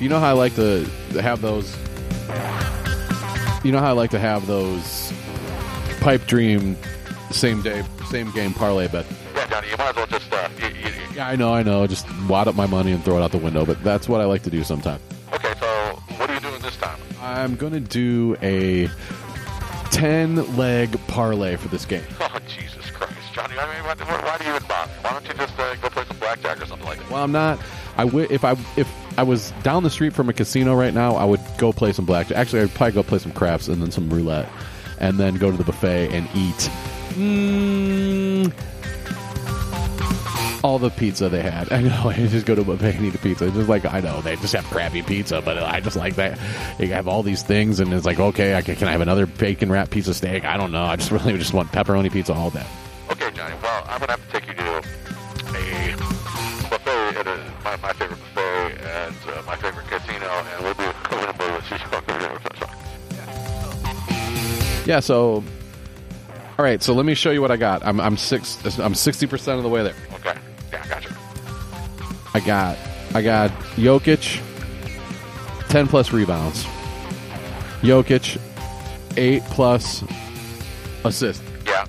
You 0.00 0.08
know 0.08 0.20
how 0.20 0.28
I 0.28 0.32
like 0.32 0.54
to 0.56 0.88
to 1.12 1.22
have 1.22 1.40
those. 1.40 1.76
You 3.64 3.72
know 3.72 3.80
how 3.80 3.88
I 3.88 3.92
like 3.92 4.10
to 4.12 4.18
have 4.18 4.46
those 4.46 5.12
pipe 6.00 6.24
dream 6.26 6.76
same 7.30 7.60
day 7.62 7.82
same 8.10 8.30
game 8.30 8.54
parlay 8.54 8.86
bet. 8.88 9.04
Yeah, 9.34 9.46
Johnny, 9.48 9.70
you 9.70 9.76
might 9.76 9.90
as 9.90 9.96
well 9.96 10.06
just 10.06 10.32
uh, 10.32 10.48
you, 10.60 10.66
you- 10.68 10.92
Yeah, 11.14 11.28
I 11.28 11.36
know, 11.36 11.52
I 11.52 11.62
know. 11.62 11.86
Just 11.86 12.06
wad 12.28 12.46
up 12.48 12.54
my 12.54 12.66
money 12.66 12.92
and 12.92 13.02
throw 13.04 13.18
it 13.18 13.22
out 13.22 13.32
the 13.32 13.38
window. 13.38 13.64
But 13.66 13.82
that's 13.82 14.08
what 14.08 14.20
I 14.20 14.24
like 14.24 14.42
to 14.44 14.50
do 14.50 14.62
sometimes. 14.64 15.02
okay. 15.32 15.52
So 15.60 15.66
what 16.16 16.30
are 16.30 16.34
you 16.34 16.40
doing 16.40 16.60
this 16.62 16.76
time? 16.76 16.98
I'm 17.20 17.56
gonna 17.56 17.80
do 17.80 18.36
a 18.40 18.88
ten 19.90 20.56
leg 20.56 20.96
parlay 21.08 21.56
for 21.56 21.68
this 21.68 21.84
game. 21.84 22.04
Oh 22.20 22.38
Jesus 22.46 22.90
Christ, 22.90 23.14
Johnny! 23.32 23.54
I 23.58 23.74
mean, 23.74 23.84
why, 23.84 23.94
why 23.94 24.38
do 24.38 24.44
you 24.44 24.50
even 24.54 24.66
bother? 24.68 24.90
Why 25.02 25.12
don't 25.12 25.26
you 25.26 25.34
just 25.34 25.58
uh, 25.58 25.74
go 25.76 25.88
play 25.90 26.04
some 26.04 26.16
blackjack 26.18 26.62
or 26.62 26.66
something 26.66 26.86
like 26.86 26.98
that? 26.98 27.10
Well, 27.10 27.22
I'm 27.24 27.32
not. 27.32 27.58
I 27.96 28.04
w- 28.04 28.26
if 28.30 28.44
I 28.44 28.52
if 28.76 28.88
I 29.18 29.24
was 29.24 29.50
down 29.64 29.82
the 29.82 29.90
street 29.90 30.12
from 30.12 30.28
a 30.28 30.32
casino 30.32 30.76
right 30.76 30.94
now, 30.94 31.16
I 31.16 31.24
would 31.24 31.40
go 31.58 31.72
play 31.72 31.92
some 31.92 32.04
blackjack. 32.04 32.38
Actually, 32.38 32.62
I'd 32.62 32.70
probably 32.70 32.92
go 32.92 33.02
play 33.02 33.18
some 33.18 33.32
craps 33.32 33.66
and 33.66 33.82
then 33.82 33.90
some 33.90 34.08
roulette, 34.08 34.48
and 35.00 35.18
then 35.18 35.34
go 35.34 35.50
to 35.50 35.56
the 35.56 35.64
buffet 35.64 36.12
and 36.12 36.28
eat 36.36 36.70
mm, 37.16 38.52
all 40.62 40.78
the 40.78 40.90
pizza 40.90 41.28
they 41.28 41.42
had. 41.42 41.72
I 41.72 41.82
know. 41.82 42.10
I 42.10 42.28
just 42.28 42.46
go 42.46 42.54
to 42.54 42.60
a 42.60 42.64
buffet 42.64 42.94
and 42.94 43.06
eat 43.06 43.16
a 43.16 43.18
pizza. 43.18 43.46
It's 43.46 43.56
just 43.56 43.68
like 43.68 43.84
I 43.92 43.98
know 43.98 44.20
they 44.20 44.36
just 44.36 44.54
have 44.54 44.64
crappy 44.66 45.02
pizza, 45.02 45.42
but 45.42 45.58
I 45.58 45.80
just 45.80 45.96
like 45.96 46.14
that. 46.14 46.38
They 46.78 46.86
have 46.86 47.08
all 47.08 47.24
these 47.24 47.42
things, 47.42 47.80
and 47.80 47.92
it's 47.92 48.06
like 48.06 48.20
okay, 48.20 48.54
I 48.54 48.62
can, 48.62 48.76
can 48.76 48.86
I 48.86 48.92
have 48.92 49.00
another 49.00 49.26
bacon 49.26 49.72
wrap 49.72 49.90
piece 49.90 50.06
of 50.06 50.14
steak? 50.14 50.44
I 50.44 50.56
don't 50.56 50.70
know. 50.70 50.84
I 50.84 50.94
just 50.94 51.10
really 51.10 51.36
just 51.38 51.52
want 51.52 51.72
pepperoni 51.72 52.12
pizza 52.12 52.34
all 52.34 52.50
day. 52.50 52.66
Okay, 53.10 53.32
Johnny. 53.32 53.56
Well, 53.64 53.84
I'm 53.88 53.98
gonna 53.98 54.12
have 54.12 54.24
to 54.24 54.40
take 54.40 54.47
my 59.48 59.56
favorite 59.56 59.86
casino, 59.86 60.26
and 60.26 60.62
we'll 60.62 60.74
a 60.74 61.26
number 61.26 61.52
with 61.54 61.70
you. 61.70 61.78
Yeah. 64.86 65.00
So, 65.00 65.42
all 66.58 66.64
right. 66.64 66.82
So 66.82 66.92
let 66.92 67.06
me 67.06 67.14
show 67.14 67.30
you 67.30 67.40
what 67.40 67.50
I 67.50 67.56
got. 67.56 67.84
I'm 67.84 67.98
I'm 67.98 68.16
six. 68.18 68.78
I'm 68.78 68.94
sixty 68.94 69.26
percent 69.26 69.56
of 69.56 69.62
the 69.62 69.70
way 69.70 69.82
there. 69.82 69.94
okay. 70.14 70.38
Yeah, 70.70 70.86
gotcha. 70.86 71.16
I 72.34 72.40
got 72.40 72.76
I 73.14 73.22
got 73.22 73.50
Jokic, 73.76 74.40
ten 75.68 75.88
plus 75.88 76.12
rebounds. 76.12 76.64
Jokic, 77.80 78.38
eight 79.16 79.42
plus 79.44 80.04
assists. 81.04 81.42
Yeah. 81.66 81.86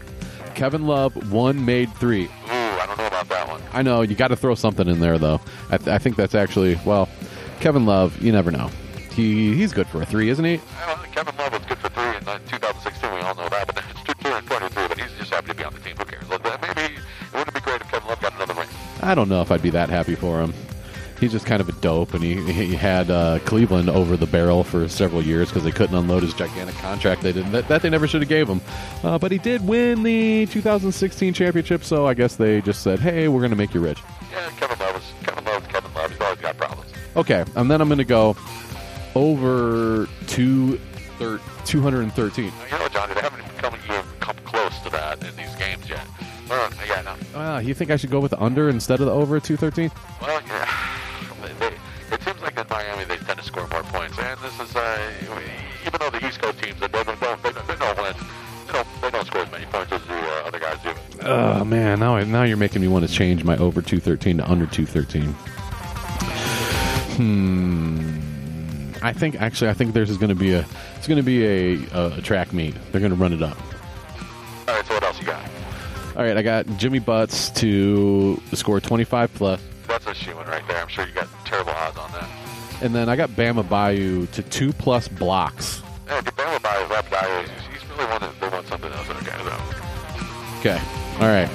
Kevin 0.55 0.87
Love, 0.87 1.31
one 1.31 1.65
made 1.65 1.93
three. 1.95 2.25
Ooh, 2.25 2.29
I 2.51 2.85
don't 2.85 2.97
know 2.97 3.07
about 3.07 3.27
that 3.29 3.47
one. 3.49 3.61
I 3.73 3.81
know 3.81 4.01
you 4.01 4.15
got 4.15 4.29
to 4.29 4.35
throw 4.37 4.55
something 4.55 4.87
in 4.87 4.99
there 5.01 5.17
though. 5.17 5.41
I, 5.71 5.77
th- 5.77 5.89
I 5.89 5.97
think 5.97 6.15
that's 6.15 6.35
actually 6.35 6.79
well, 6.85 7.09
Kevin 7.59 7.85
Love. 7.85 8.21
You 8.21 8.31
never 8.31 8.51
know. 8.51 8.69
He 9.11 9.53
he's 9.55 9.73
good 9.73 9.87
for 9.87 10.01
a 10.01 10.05
three, 10.05 10.29
isn't 10.29 10.45
he? 10.45 10.61
Well, 10.85 10.97
Kevin 11.11 11.35
Love 11.37 11.53
was 11.53 11.65
good 11.65 11.77
for 11.77 11.89
three 11.89 12.15
in 12.17 12.27
uh, 12.27 12.39
2016. 12.47 13.13
We 13.13 13.19
all 13.21 13.35
know 13.35 13.49
that, 13.49 13.67
but 13.67 13.83
it's 13.89 14.03
two, 14.03 14.29
and 14.29 14.45
23. 14.47 14.87
But 14.87 14.99
he's 14.99 15.11
just 15.17 15.31
happy 15.33 15.47
to 15.49 15.53
be 15.55 15.63
on 15.63 15.73
the 15.73 15.79
team. 15.79 15.95
Who 15.97 16.05
cares? 16.05 16.23
Maybe 16.29 16.93
it 16.95 16.99
wouldn't 17.33 17.53
be 17.53 17.59
great 17.61 17.81
if 17.81 17.89
Kevin 17.91 18.07
Love 18.07 18.21
got 18.21 18.33
another 18.35 18.53
ring. 18.53 18.67
I 19.01 19.15
don't 19.15 19.29
know 19.29 19.41
if 19.41 19.51
I'd 19.51 19.61
be 19.61 19.71
that 19.71 19.89
happy 19.89 20.15
for 20.15 20.41
him. 20.41 20.53
He's 21.19 21.33
just 21.33 21.45
kind 21.45 21.59
of 21.59 21.67
a 21.67 21.73
dope, 21.73 22.13
and 22.13 22.23
he, 22.23 22.35
he 22.49 22.75
had 22.75 23.11
uh, 23.11 23.39
Cleveland 23.39 23.89
over 23.89 24.15
the 24.15 24.25
barrel 24.25 24.63
for 24.63 24.87
several 24.87 25.21
years 25.21 25.49
because 25.49 25.65
they 25.65 25.71
couldn't 25.71 25.95
unload 25.97 26.23
his 26.23 26.33
gigantic 26.33 26.75
contract. 26.75 27.23
They 27.23 27.33
didn't 27.33 27.51
that, 27.51 27.67
that 27.67 27.81
they 27.81 27.89
never 27.89 28.07
should 28.07 28.21
have 28.21 28.29
gave 28.29 28.47
him, 28.47 28.61
uh, 29.03 29.17
but 29.17 29.29
he 29.29 29.37
did 29.37 29.67
win 29.67 30.03
the 30.03 30.45
2016 30.45 31.33
championship. 31.33 31.83
So 31.83 32.07
I 32.07 32.13
guess 32.13 32.37
they 32.37 32.61
just 32.61 32.83
said, 32.83 32.99
"Hey, 32.99 33.27
we're 33.27 33.41
going 33.41 33.51
to 33.51 33.57
make 33.57 33.73
you 33.73 33.81
rich." 33.81 33.99
Yeah, 34.31 34.49
Kevin 34.51 34.79
Love 34.79 34.88
Okay, 37.19 37.43
and 37.57 37.69
then 37.69 37.81
I'm 37.81 37.89
going 37.89 37.97
to 37.97 38.05
go 38.05 38.37
over 39.13 40.07
two 40.27 40.77
thir- 41.17 41.41
213. 41.65 42.45
You 42.45 42.51
know, 42.77 42.87
Johnny, 42.87 43.13
they 43.13 43.19
haven't 43.19 43.41
even 43.41 43.51
come, 43.57 43.73
even 43.83 44.05
come 44.21 44.37
close 44.45 44.79
to 44.79 44.89
that 44.91 45.21
in 45.21 45.35
these 45.35 45.53
games 45.57 45.89
yet. 45.89 46.07
Well, 46.49 46.71
yeah, 46.87 47.15
no. 47.33 47.39
Uh, 47.39 47.59
you 47.59 47.73
think 47.73 47.91
I 47.91 47.97
should 47.97 48.09
go 48.09 48.21
with 48.21 48.31
the 48.31 48.41
under 48.41 48.69
instead 48.69 49.01
of 49.01 49.05
the 49.05 49.11
over 49.11 49.35
at 49.35 49.43
213? 49.43 49.91
Well, 50.21 50.41
yeah. 50.47 50.65
They, 51.59 52.15
it 52.15 52.23
seems 52.23 52.41
like 52.41 52.57
in 52.57 52.65
Miami 52.69 53.03
they 53.03 53.17
tend 53.17 53.37
to 53.37 53.43
score 53.43 53.67
more 53.67 53.83
points, 53.83 54.17
and 54.17 54.39
this 54.39 54.57
is 54.57 54.73
uh, 54.77 55.11
even 55.85 55.99
though 55.99 56.09
the 56.09 56.25
East 56.25 56.41
Coast 56.41 56.63
teams 56.63 56.79
they 56.79 56.87
don't, 56.87 57.05
don't 57.19 57.43
they, 57.43 57.51
they 57.51 57.75
don't 57.75 57.97
win, 57.97 58.13
they 58.67 58.73
don't 58.73 58.87
they 59.01 59.09
don't 59.11 59.27
score 59.27 59.41
as 59.41 59.51
many 59.51 59.65
points 59.65 59.91
as 59.91 60.01
the 60.05 60.15
uh, 60.15 60.47
other 60.47 60.59
guys 60.59 60.77
do. 60.83 60.93
Oh 61.23 61.65
man, 61.65 61.99
now 61.99 62.17
now 62.23 62.43
you're 62.43 62.55
making 62.57 62.81
me 62.81 62.87
want 62.87 63.05
to 63.05 63.13
change 63.13 63.43
my 63.43 63.57
over 63.57 63.81
213 63.81 64.37
to 64.37 64.49
under 64.49 64.65
213. 64.65 65.35
Hmm. 67.19 68.19
I 69.01 69.11
think 69.11 69.41
actually 69.41 69.69
I 69.69 69.73
think 69.73 69.93
there's 69.93 70.15
going 70.17 70.29
to 70.29 70.35
be 70.35 70.53
a 70.53 70.65
it's 70.95 71.05
going 71.05 71.17
to 71.17 71.23
be 71.23 71.45
a, 71.45 71.79
a, 71.93 72.17
a 72.17 72.21
track 72.21 72.53
meet. 72.53 72.73
They're 72.93 73.01
going 73.01 73.11
to 73.11 73.17
run 73.17 73.33
it 73.33 73.43
up. 73.43 73.57
All 74.67 74.75
right, 74.75 74.85
so 74.85 74.93
what 74.93 75.03
else 75.03 75.19
you 75.19 75.25
got? 75.25 75.43
All 76.15 76.23
right, 76.23 76.37
I 76.37 76.41
got 76.41 76.65
Jimmy 76.77 76.99
Butts 76.99 77.49
to 77.51 78.41
score 78.53 78.79
25 78.79 79.33
plus, 79.33 79.61
That's 79.87 80.05
a 80.07 80.13
shoe 80.13 80.31
right 80.33 80.65
there. 80.69 80.81
I'm 80.81 80.87
sure 80.87 81.05
you 81.05 81.13
got 81.13 81.27
terrible 81.45 81.71
odds 81.71 81.97
on 81.97 82.09
that. 82.13 82.29
and 82.81 82.95
then 82.95 83.09
I 83.09 83.17
got 83.17 83.35
Bam 83.35 83.55
Adebayo 83.57 84.29
to 84.31 84.41
two 84.43 84.71
plus 84.71 85.07
blocks. 85.09 85.81
Yeah, 86.07 86.21
Bama 86.21 86.61
by 86.61 86.81
his 86.81 86.89
left 86.89 87.11
guy, 87.11 87.41
he's, 87.41 87.49
he's 87.81 87.89
really 87.89 88.05
one 88.05 88.21
that 88.21 88.39
they 88.39 88.47
want 88.47 88.65
something 88.67 88.91
else 88.93 89.09
in 89.09 89.17
a 89.17 89.23
guy 89.23 89.43
though. 89.43 90.59
Okay. 90.59 90.81
All 91.19 91.27
right. 91.27 91.49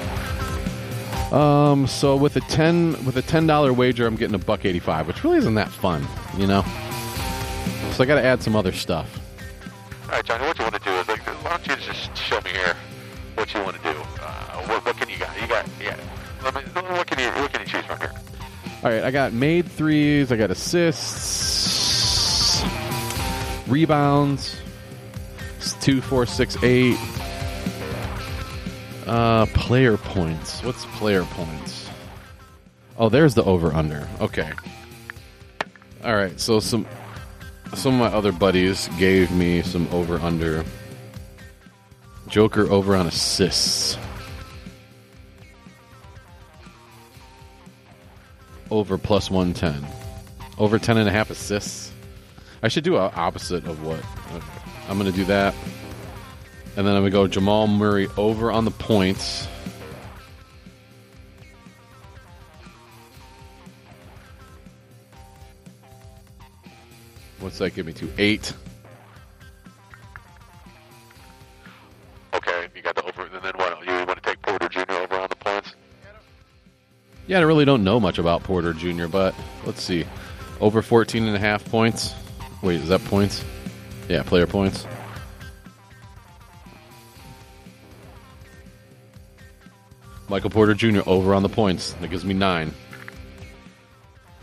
Um. 1.34 1.86
So 1.88 2.16
with 2.16 2.36
a 2.36 2.40
ten 2.42 2.92
with 3.04 3.16
a 3.16 3.22
ten 3.22 3.46
dollar 3.46 3.72
wager, 3.72 4.06
I'm 4.06 4.14
getting 4.14 4.36
a 4.36 4.38
buck 4.38 4.64
eighty 4.64 4.78
five, 4.78 5.08
which 5.08 5.24
really 5.24 5.38
isn't 5.38 5.54
that 5.54 5.68
fun, 5.68 6.06
you 6.38 6.46
know. 6.46 6.62
So 7.92 8.04
I 8.04 8.06
got 8.06 8.14
to 8.16 8.24
add 8.24 8.42
some 8.42 8.54
other 8.54 8.72
stuff. 8.72 9.20
All 10.04 10.10
right, 10.10 10.24
Johnny, 10.24 10.46
what 10.46 10.58
you 10.58 10.64
want 10.64 10.74
to 10.76 10.80
do 10.80 10.90
is 10.90 11.08
like, 11.08 11.20
why 11.42 11.50
don't 11.50 11.66
you 11.66 11.76
just 11.76 12.16
show 12.16 12.40
me 12.42 12.50
here 12.50 12.76
what 13.34 13.52
you 13.52 13.60
want 13.62 13.76
to 13.76 13.82
do? 13.82 13.96
Uh, 14.20 14.62
what, 14.66 14.84
what 14.84 14.96
can 14.96 15.08
you 15.08 15.18
got? 15.18 15.34
You 15.40 15.48
got 15.48 15.66
yeah. 15.82 15.96
Let 16.44 16.54
me, 16.54 16.60
what 16.60 17.06
can 17.06 17.18
you 17.18 17.30
what 17.40 17.52
can 17.52 17.62
you 17.62 17.66
choose 17.66 17.84
from 17.84 17.98
here? 17.98 18.12
All 18.84 18.90
right, 18.90 19.02
I 19.02 19.10
got 19.10 19.32
made 19.32 19.66
threes, 19.66 20.30
I 20.30 20.36
got 20.36 20.50
assists, 20.50 21.82
rebounds, 23.66 24.60
two, 25.80 26.00
four, 26.00 26.26
six, 26.26 26.56
eight. 26.62 26.98
Uh, 29.06 29.46
player 29.46 29.96
points. 29.96 30.62
What's 30.62 30.84
player 30.86 31.24
points? 31.24 31.88
Oh, 32.96 33.08
there's 33.08 33.34
the 33.34 33.44
over 33.44 33.72
under. 33.72 34.08
Okay. 34.20 34.50
All 36.04 36.14
right, 36.14 36.38
so 36.38 36.60
some 36.60 36.86
some 37.74 37.94
of 37.94 38.00
my 38.00 38.16
other 38.16 38.32
buddies 38.32 38.88
gave 38.98 39.30
me 39.30 39.62
some 39.62 39.88
over 39.92 40.16
under. 40.18 40.64
Joker 42.28 42.70
over 42.70 42.96
on 42.96 43.06
assists. 43.06 43.98
over 48.74 48.98
plus 48.98 49.30
110. 49.30 49.86
Over 50.58 50.78
10 50.78 50.98
and 50.98 51.08
a 51.08 51.12
half 51.12 51.30
assists. 51.30 51.92
I 52.62 52.68
should 52.68 52.84
do 52.84 52.96
a 52.96 53.08
opposite 53.10 53.64
of 53.66 53.84
what. 53.84 54.00
okay. 54.34 54.46
I'm 54.88 54.98
going 54.98 55.10
to 55.10 55.16
do 55.16 55.24
that. 55.26 55.54
And 56.76 56.86
then 56.86 56.96
I'm 56.96 57.02
going 57.02 57.04
to 57.04 57.10
go 57.10 57.26
Jamal 57.28 57.68
Murray 57.68 58.08
over 58.16 58.50
on 58.50 58.64
the 58.64 58.70
points. 58.72 59.46
What's 67.38 67.58
that 67.58 67.74
give 67.74 67.86
me 67.86 67.92
to? 67.92 68.10
Eight. 68.18 68.52
Okay, 72.32 72.68
you 72.74 72.82
got 72.82 72.96
the 72.96 73.04
over, 73.04 73.26
and 73.26 73.44
then 73.44 73.52
what? 73.54 73.86
You 73.86 73.92
want 73.92 74.20
to 74.20 74.20
take 74.22 74.42
Porter 74.42 74.68
Jr. 74.68 74.90
over 74.90 75.16
on 75.16 75.28
the 75.28 75.36
points? 75.36 75.74
Yeah, 77.28 77.38
I 77.38 77.42
really 77.42 77.64
don't 77.64 77.84
know 77.84 78.00
much 78.00 78.18
about 78.18 78.42
Porter 78.42 78.72
Jr., 78.72 79.06
but 79.06 79.34
let's 79.64 79.82
see. 79.82 80.04
Over 80.60 80.82
14 80.82 81.24
and 81.26 81.36
a 81.36 81.38
half 81.38 81.64
points. 81.66 82.14
Wait, 82.62 82.80
is 82.80 82.88
that 82.88 83.04
points? 83.04 83.44
Yeah, 84.08 84.22
player 84.22 84.46
points. 84.46 84.86
Michael 90.34 90.50
Porter 90.50 90.74
Jr. 90.74 90.98
over 91.06 91.32
on 91.32 91.44
the 91.44 91.48
points. 91.48 91.92
That 92.00 92.08
gives 92.08 92.24
me 92.24 92.34
nine. 92.34 92.74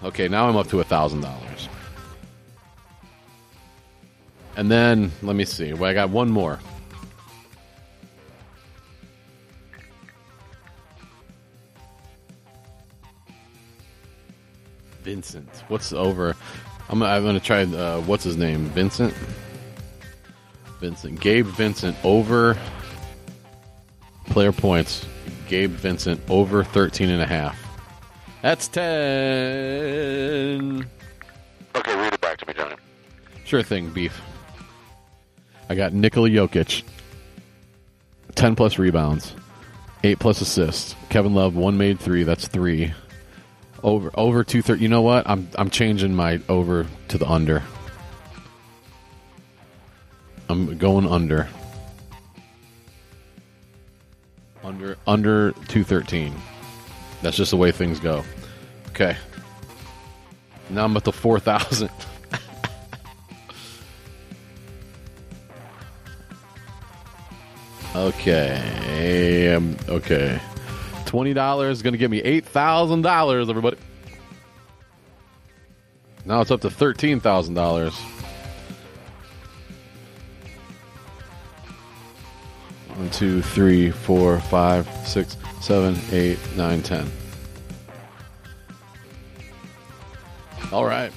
Okay, 0.05 0.29
now 0.29 0.47
I'm 0.47 0.55
up 0.55 0.67
to 0.67 0.79
a 0.79 0.85
thousand 0.85 1.19
dollars. 1.19 1.67
And 4.55 4.71
then 4.71 5.11
let 5.21 5.35
me 5.35 5.43
see. 5.43 5.73
Well, 5.73 5.91
I 5.91 5.93
got 5.93 6.09
one 6.09 6.31
more. 6.31 6.61
Vincent. 15.01 15.49
What's 15.67 15.91
over? 15.91 16.37
I'm, 16.87 17.03
I'm 17.03 17.25
to 17.33 17.41
try. 17.41 17.63
Uh, 17.63 17.99
what's 18.03 18.23
his 18.23 18.37
name? 18.37 18.63
Vincent. 18.67 19.13
Vincent. 20.79 21.19
Gabe 21.19 21.47
Vincent 21.47 21.97
over 22.05 22.57
Player 24.27 24.53
points. 24.53 25.05
Gabe 25.51 25.71
Vincent 25.71 26.19
over 26.29 26.63
13 26.63 27.09
and 27.09 27.21
a 27.21 27.25
half. 27.25 27.59
That's 28.41 28.69
10. 28.69 28.83
Okay, 31.75 31.95
read 31.97 32.13
it 32.13 32.21
back 32.21 32.37
to 32.37 32.47
me, 32.47 32.53
Johnny. 32.53 32.77
Sure 33.43 33.61
thing, 33.61 33.89
beef. 33.89 34.21
I 35.69 35.75
got 35.75 35.91
Nikola 35.91 36.29
Jokic, 36.29 36.83
10 38.35 38.55
plus 38.55 38.79
rebounds, 38.79 39.35
8 40.05 40.19
plus 40.19 40.39
assists. 40.39 40.95
Kevin 41.09 41.33
Love, 41.33 41.53
1 41.57 41.77
made 41.77 41.99
3, 41.99 42.23
that's 42.23 42.47
3. 42.47 42.93
Over 43.83 44.09
over 44.13 44.45
230. 44.45 44.81
You 44.81 44.87
know 44.87 45.01
what? 45.01 45.29
I'm 45.29 45.49
I'm 45.55 45.69
changing 45.69 46.15
my 46.15 46.39
over 46.47 46.87
to 47.09 47.17
the 47.17 47.27
under. 47.29 47.61
I'm 50.47 50.77
going 50.77 51.05
under. 51.07 51.49
Under 55.11 55.47
under 55.47 55.51
213. 55.67 56.33
That's 57.21 57.35
just 57.35 57.51
the 57.51 57.57
way 57.57 57.73
things 57.73 57.99
go. 57.99 58.23
Okay. 58.91 59.17
Now 60.69 60.85
I'm 60.85 60.95
at 60.95 61.03
the 61.03 61.11
4,000. 61.11 61.89
okay. 67.95 69.53
Um, 69.53 69.75
okay. 69.89 70.39
$20 71.03 71.69
is 71.71 71.81
going 71.81 71.91
to 71.91 71.97
give 71.97 72.09
me 72.09 72.21
$8,000, 72.21 73.49
everybody. 73.49 73.75
Now 76.23 76.39
it's 76.39 76.51
up 76.51 76.61
to 76.61 76.69
$13,000. 76.69 78.20
Two, 83.21 83.39
three, 83.39 83.91
four, 83.91 84.39
five, 84.39 84.89
six, 85.05 85.37
seven, 85.59 85.95
eight, 86.11 86.39
nine, 86.55 86.81
ten. 86.81 87.07
All 90.71 90.85
right. 90.85 91.13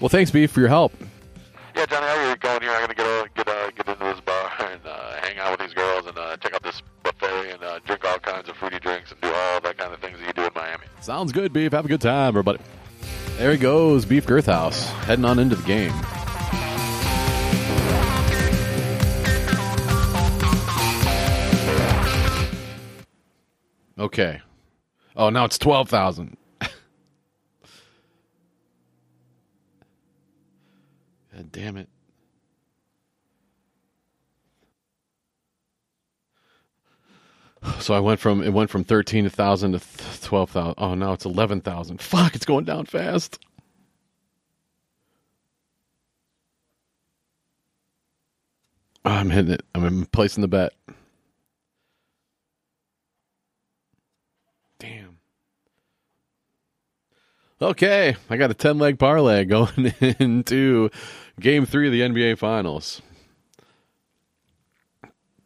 Well, 0.00 0.08
thanks, 0.08 0.32
B, 0.32 0.48
for 0.48 0.58
your 0.58 0.68
help. 0.68 0.92
Yeah, 1.76 1.86
Johnny, 1.86 2.06
how 2.06 2.30
you 2.30 2.34
going 2.34 2.60
here? 2.60 2.72
I'm 2.72 2.80
gonna 2.80 2.94
get 2.94 3.06
uh, 3.06 3.26
get 3.36 3.48
uh, 3.48 3.70
get 3.70 3.86
into 3.86 4.04
this 4.04 4.20
bar 4.22 4.50
and 4.58 4.80
uh, 4.84 5.12
hang 5.22 5.38
out 5.38 5.52
with 5.52 5.60
these 5.60 5.74
girls 5.74 6.06
and 6.06 6.18
uh, 6.18 6.36
check 6.38 6.52
out 6.52 6.64
this 6.64 6.82
buffet 7.04 7.52
and 7.52 7.62
uh, 7.62 7.78
drink 7.84 8.04
all 8.04 8.18
kinds 8.18 8.48
of 8.48 8.56
fruity 8.56 8.80
drinks 8.80 9.12
and 9.12 9.20
do 9.20 9.28
all 9.28 9.60
that 9.60 9.78
kind 9.78 9.94
of 9.94 10.00
things 10.00 10.18
that 10.18 10.26
you 10.26 10.32
do 10.32 10.42
in 10.42 10.50
Miami. 10.56 10.82
Sounds 11.00 11.30
good, 11.30 11.52
Beef. 11.52 11.70
Have 11.70 11.84
a 11.84 11.88
good 11.88 12.00
time, 12.00 12.30
everybody. 12.30 12.58
There 13.36 13.52
he 13.52 13.58
goes, 13.58 14.04
Beef 14.04 14.26
Girthhouse, 14.26 14.84
heading 15.04 15.24
on 15.24 15.38
into 15.38 15.54
the 15.54 15.62
game. 15.62 15.94
Okay. 23.98 24.40
Oh, 25.16 25.30
now 25.30 25.44
it's 25.44 25.58
12,000. 25.58 26.36
God 26.60 26.70
damn 31.52 31.76
it. 31.76 31.88
So 37.80 37.94
I 37.94 38.00
went 38.00 38.20
from 38.20 38.42
it 38.42 38.52
went 38.52 38.70
from 38.70 38.84
thirteen 38.84 39.28
thousand 39.28 39.72
to 39.72 39.80
twelve 40.22 40.50
thousand. 40.50 40.74
Oh, 40.78 40.94
now 40.94 41.12
it's 41.12 41.24
eleven 41.24 41.60
thousand. 41.60 42.00
Fuck, 42.00 42.34
it's 42.34 42.46
going 42.46 42.64
down 42.64 42.86
fast. 42.86 43.38
I'm 49.04 49.30
hitting 49.30 49.52
it. 49.52 49.62
I'm 49.74 50.06
placing 50.06 50.42
the 50.42 50.48
bet. 50.48 50.72
Okay, 57.60 58.16
I 58.30 58.36
got 58.36 58.50
a 58.50 58.54
ten 58.54 58.78
leg 58.78 58.98
parlay 58.98 59.44
going 59.46 59.92
into 60.18 60.90
Game 61.40 61.66
Three 61.66 61.86
of 61.86 61.92
the 61.92 62.00
NBA 62.00 62.38
Finals 62.38 63.02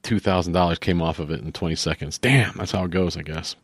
two 0.03 0.19
thousand 0.19 0.53
dollars 0.53 0.79
came 0.79 1.01
off 1.01 1.19
of 1.19 1.31
it 1.31 1.41
in 1.41 1.53
twenty 1.53 1.75
seconds. 1.75 2.19
Damn, 2.19 2.55
that's 2.57 2.73
how 2.73 2.85
it 2.85 2.91
goes, 2.91 3.17
I 3.17 3.23
guess. 3.23 3.57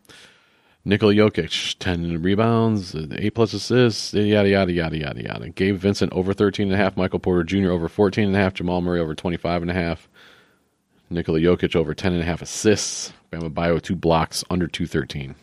Nikola 0.84 1.12
Jokic, 1.12 1.76
ten 1.78 2.22
rebounds, 2.22 2.94
eight 2.94 3.34
plus 3.34 3.52
assists, 3.52 4.14
yada 4.14 4.48
yada 4.48 4.72
yada 4.72 4.96
yada 4.96 5.22
yada. 5.22 5.48
Gabe 5.50 5.76
Vincent 5.76 6.12
over 6.12 6.32
thirteen 6.32 6.68
and 6.68 6.74
a 6.74 6.82
half. 6.82 6.96
Michael 6.96 7.18
Porter 7.18 7.44
Jr. 7.44 7.70
over 7.70 7.88
fourteen 7.88 8.28
and 8.28 8.36
a 8.36 8.38
half. 8.38 8.54
Jamal 8.54 8.80
Murray 8.80 9.00
over 9.00 9.14
twenty 9.14 9.36
five 9.36 9.62
and 9.62 9.70
a 9.70 9.74
half. 9.74 10.08
Nikola 11.10 11.40
Jokic 11.40 11.74
over 11.74 11.94
ten 11.94 12.12
and 12.12 12.22
a 12.22 12.24
half 12.24 12.42
assists. 12.42 13.12
Bam 13.30 13.42
Adebayo 13.42 13.82
two 13.82 13.96
blocks 13.96 14.44
under 14.48 14.66
two 14.66 14.86
thirteen. 14.86 15.34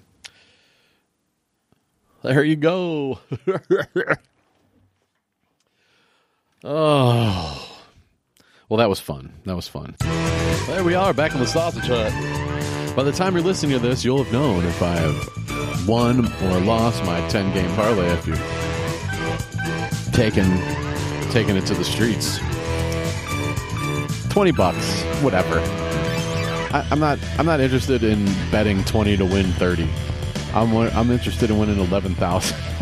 There 2.26 2.44
you 2.44 2.56
go. 2.56 3.20
oh. 6.64 7.82
Well, 8.68 8.78
that 8.80 8.90
was 8.90 9.00
fun. 9.00 9.32
That 9.46 9.56
was 9.56 9.68
fun. 9.68 9.96
There 10.00 10.84
we 10.84 10.96
are, 10.96 11.14
back 11.14 11.36
in 11.36 11.40
the 11.40 11.46
sausage 11.46 11.86
hut. 11.86 12.12
By 12.96 13.04
the 13.04 13.12
time 13.12 13.36
you're 13.36 13.44
listening 13.44 13.74
to 13.74 13.80
this, 13.80 14.04
you'll 14.04 14.24
have 14.24 14.34
known 14.34 14.66
if 14.66 14.82
I 14.82 14.96
have 14.96 15.88
won 15.88 16.26
or 16.26 16.60
lost 16.62 17.06
my 17.06 17.20
10 17.28 17.54
game 17.54 17.70
parlay 17.76 18.10
taken, 20.12 20.50
taken 21.30 21.56
it 21.58 21.68
to 21.68 21.76
the 21.76 21.84
streets. 21.84 22.40
20 24.30 24.52
bucks, 24.54 25.04
whatever. 25.22 25.60
I, 26.74 26.88
I'm 26.90 27.00
not. 27.00 27.20
I'm 27.38 27.46
not 27.46 27.60
interested 27.60 28.04
in 28.04 28.26
betting 28.50 28.84
20 28.86 29.16
to 29.18 29.26
win 29.26 29.46
30. 29.54 29.88
I'm. 30.56 30.74
I'm 30.74 31.12
interested 31.12 31.52
in 31.52 31.58
winning 31.58 31.80
11,000. 31.80 32.58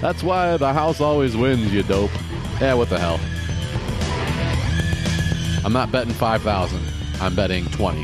That's 0.00 0.22
why 0.22 0.56
the 0.56 0.72
house 0.72 1.00
always 1.00 1.36
wins. 1.36 1.72
You 1.72 1.84
dope. 1.84 2.10
Yeah. 2.60 2.74
What 2.74 2.88
the 2.88 2.98
hell? 2.98 3.20
I'm 5.64 5.72
not 5.72 5.92
betting 5.92 6.12
5,000. 6.12 6.80
I'm 7.20 7.34
betting 7.34 7.66
20. 7.66 8.02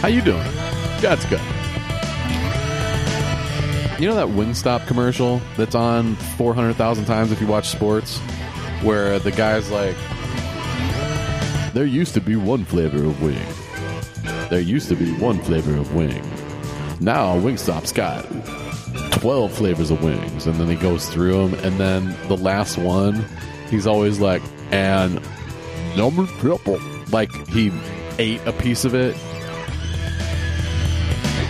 How 0.00 0.08
you 0.08 0.20
doing? 0.20 0.44
That's 1.00 1.24
good. 1.26 1.40
You 3.98 4.08
know 4.08 4.16
that 4.16 4.28
Wingstop 4.28 4.86
commercial 4.86 5.40
that's 5.56 5.74
on 5.74 6.16
400,000 6.36 7.04
times 7.04 7.30
if 7.30 7.40
you 7.40 7.46
watch 7.46 7.68
sports? 7.68 8.18
Where 8.82 9.18
the 9.18 9.30
guy's 9.30 9.70
like, 9.70 9.96
There 11.74 11.84
used 11.84 12.14
to 12.14 12.20
be 12.20 12.36
one 12.36 12.64
flavor 12.64 12.98
of 12.98 13.20
wing. 13.20 13.36
There 14.48 14.60
used 14.60 14.88
to 14.90 14.94
be 14.94 15.12
one 15.14 15.40
flavor 15.40 15.74
of 15.74 15.92
wing. 15.92 16.22
Now 17.00 17.34
Wingstop's 17.34 17.90
got 17.90 18.22
12 19.20 19.52
flavors 19.52 19.90
of 19.90 20.00
wings 20.00 20.46
and 20.46 20.54
then 20.54 20.68
he 20.68 20.76
goes 20.76 21.08
through 21.08 21.48
them 21.48 21.64
and 21.64 21.76
then 21.80 22.16
the 22.28 22.36
last 22.36 22.78
one 22.78 23.24
he's 23.70 23.88
always 23.88 24.20
like 24.20 24.40
and 24.70 25.20
number 25.96 26.26
triple. 26.38 26.78
Like 27.10 27.32
he 27.48 27.72
ate 28.18 28.40
a 28.46 28.52
piece 28.52 28.84
of 28.84 28.94
it. 28.94 29.16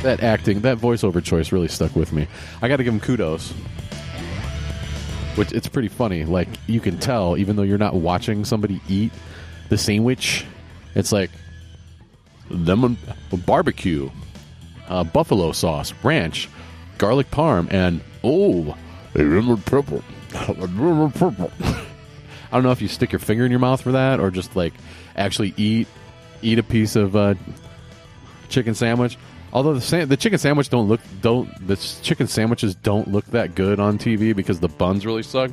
That 0.05 0.23
acting 0.23 0.61
that 0.61 0.79
voiceover 0.79 1.23
choice 1.23 1.53
really 1.53 1.69
stuck 1.69 1.95
with 1.95 2.15
me. 2.15 2.29
I 2.63 2.69
gotta 2.69 2.83
give 2.83 2.95
him 2.95 3.01
kudos. 3.01 3.51
Which 5.35 5.53
it's 5.53 5.69
pretty 5.69 5.89
funny. 5.89 6.25
Like 6.25 6.49
you 6.67 6.81
can 6.81 6.99
tell 6.99 7.37
even 7.37 7.57
though 7.57 7.63
you're 7.63 7.77
not 7.77 7.95
watching 7.95 8.47
somebody 8.47 8.81
eat 8.89 9.13
the 9.68 9.79
sandwich 9.79 10.44
it's 10.94 11.12
like 11.12 11.31
lemon 12.50 12.96
barbecue 13.46 14.11
uh, 14.88 15.03
buffalo 15.05 15.53
sauce 15.53 15.92
ranch 16.03 16.48
garlic 16.98 17.31
parm, 17.31 17.72
and 17.72 18.00
oh, 18.22 18.77
a 19.14 19.18
lemon. 19.18 19.62
A 20.35 20.53
lemon 20.53 21.12
purple. 21.12 21.50
I 21.61 22.57
don't 22.57 22.64
know 22.64 22.72
if 22.72 22.83
you 22.83 22.88
stick 22.88 23.12
your 23.12 23.20
finger 23.20 23.44
in 23.44 23.50
your 23.53 23.61
mouth 23.61 23.81
for 23.81 23.92
that, 23.92 24.20
or 24.20 24.31
just 24.31 24.57
like 24.57 24.74
actually 25.16 25.55
eat 25.57 25.87
eat 26.42 26.59
a 26.59 26.62
piece 26.62 26.96
of 26.96 27.14
uh, 27.14 27.35
chicken 28.48 28.74
sandwich. 28.74 29.16
Although 29.53 29.74
the 29.74 29.81
sa- 29.81 30.05
the 30.05 30.16
chicken 30.16 30.38
sandwich 30.38 30.70
don't 30.70 30.88
look 30.88 31.00
don't 31.20 31.48
the 31.66 31.77
chicken 32.03 32.27
sandwiches 32.27 32.74
don't 32.74 33.09
look 33.09 33.24
that 33.27 33.55
good 33.55 33.79
on 33.79 33.98
TV 33.98 34.35
because 34.35 34.59
the 34.59 34.68
buns 34.68 35.07
really 35.07 35.22
suck. 35.22 35.53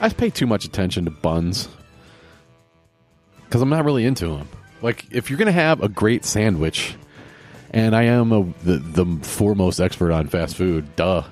I 0.00 0.08
pay 0.08 0.30
too 0.30 0.46
much 0.46 0.64
attention 0.64 1.04
to 1.04 1.10
buns 1.10 1.68
because 3.52 3.60
I'm 3.60 3.68
not 3.68 3.84
really 3.84 4.06
into 4.06 4.28
them. 4.28 4.48
Like 4.80 5.04
if 5.10 5.28
you're 5.28 5.38
gonna 5.38 5.52
have 5.52 5.82
a 5.82 5.88
great 5.90 6.24
sandwich, 6.24 6.94
and 7.70 7.94
I 7.94 8.04
am 8.04 8.32
a, 8.32 8.44
the 8.64 8.78
the 8.78 9.04
foremost 9.26 9.78
expert 9.78 10.10
on 10.10 10.28
fast 10.28 10.56
food. 10.56 10.96
Duh. 10.96 11.24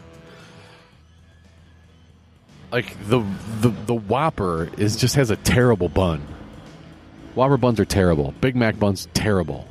Like 2.70 2.94
the 3.08 3.24
the 3.62 3.70
the 3.70 3.94
Whopper 3.94 4.68
is 4.76 4.96
just 4.96 5.14
has 5.14 5.30
a 5.30 5.36
terrible 5.36 5.88
bun. 5.88 6.20
Whopper 7.34 7.56
buns 7.56 7.80
are 7.80 7.86
terrible. 7.86 8.34
Big 8.42 8.54
Mac 8.54 8.78
buns 8.78 9.08
terrible. 9.14 9.66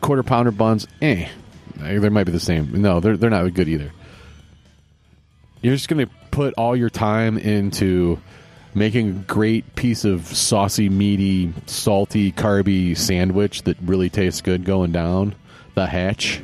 Quarter 0.00 0.22
pounder 0.22 0.50
buns, 0.50 0.88
eh? 1.02 1.28
They 1.76 2.08
might 2.08 2.24
be 2.24 2.32
the 2.32 2.40
same. 2.40 2.80
No, 2.80 3.00
they're 3.00 3.18
they're 3.18 3.28
not 3.28 3.52
good 3.52 3.68
either. 3.68 3.92
You're 5.60 5.74
just 5.74 5.88
gonna 5.88 6.08
put 6.30 6.54
all 6.54 6.74
your 6.74 6.88
time 6.88 7.36
into 7.36 8.18
making 8.74 9.08
a 9.08 9.12
great 9.12 9.74
piece 9.74 10.04
of 10.04 10.26
saucy, 10.26 10.88
meaty, 10.88 11.52
salty, 11.66 12.32
carby 12.32 12.96
sandwich 12.96 13.62
that 13.62 13.76
really 13.82 14.08
tastes 14.08 14.40
good 14.40 14.64
going 14.64 14.92
down 14.92 15.34
the 15.74 15.86
hatch, 15.86 16.40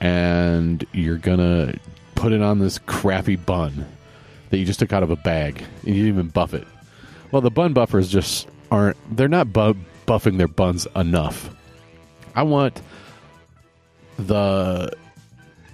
and 0.00 0.84
you're 0.92 1.18
gonna 1.18 1.74
put 2.14 2.32
it 2.32 2.42
on 2.42 2.58
this 2.58 2.78
crappy 2.78 3.36
bun 3.36 3.86
that 4.50 4.58
you 4.58 4.64
just 4.64 4.78
took 4.78 4.92
out 4.92 5.02
of 5.02 5.10
a 5.10 5.16
bag 5.16 5.62
and 5.84 5.94
you 5.94 6.02
didn't 6.04 6.08
even 6.08 6.28
buff 6.28 6.54
it. 6.54 6.66
Well, 7.30 7.42
the 7.42 7.50
bun 7.50 7.72
buffers 7.72 8.08
just 8.08 8.48
aren't. 8.70 8.96
They're 9.16 9.28
not 9.28 9.52
bu- 9.52 9.74
buffing 10.06 10.38
their 10.38 10.48
buns 10.48 10.86
enough. 10.94 11.50
I 12.36 12.42
want 12.44 12.80
the 14.16 14.92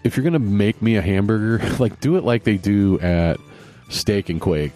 if 0.02 0.16
you're 0.16 0.24
gonna 0.24 0.38
make 0.38 0.80
me 0.80 0.96
a 0.96 1.02
hamburger, 1.02 1.62
like 1.78 2.00
do 2.00 2.16
it 2.16 2.24
like 2.24 2.44
they 2.44 2.56
do 2.56 2.98
at 3.00 3.38
Steak 3.88 4.28
and 4.28 4.40
Quake. 4.40 4.72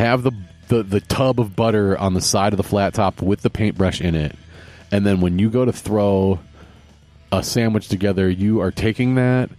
Have 0.00 0.22
the, 0.22 0.32
the 0.68 0.82
the 0.82 1.00
tub 1.02 1.38
of 1.38 1.54
butter 1.54 1.94
on 1.98 2.14
the 2.14 2.22
side 2.22 2.54
of 2.54 2.56
the 2.56 2.62
flat 2.62 2.94
top 2.94 3.20
with 3.20 3.42
the 3.42 3.50
paintbrush 3.50 4.00
in 4.00 4.14
it, 4.14 4.34
and 4.90 5.04
then 5.04 5.20
when 5.20 5.38
you 5.38 5.50
go 5.50 5.66
to 5.66 5.72
throw 5.72 6.38
a 7.30 7.42
sandwich 7.42 7.88
together, 7.88 8.26
you 8.30 8.62
are 8.62 8.70
taking 8.70 9.16
that 9.16 9.50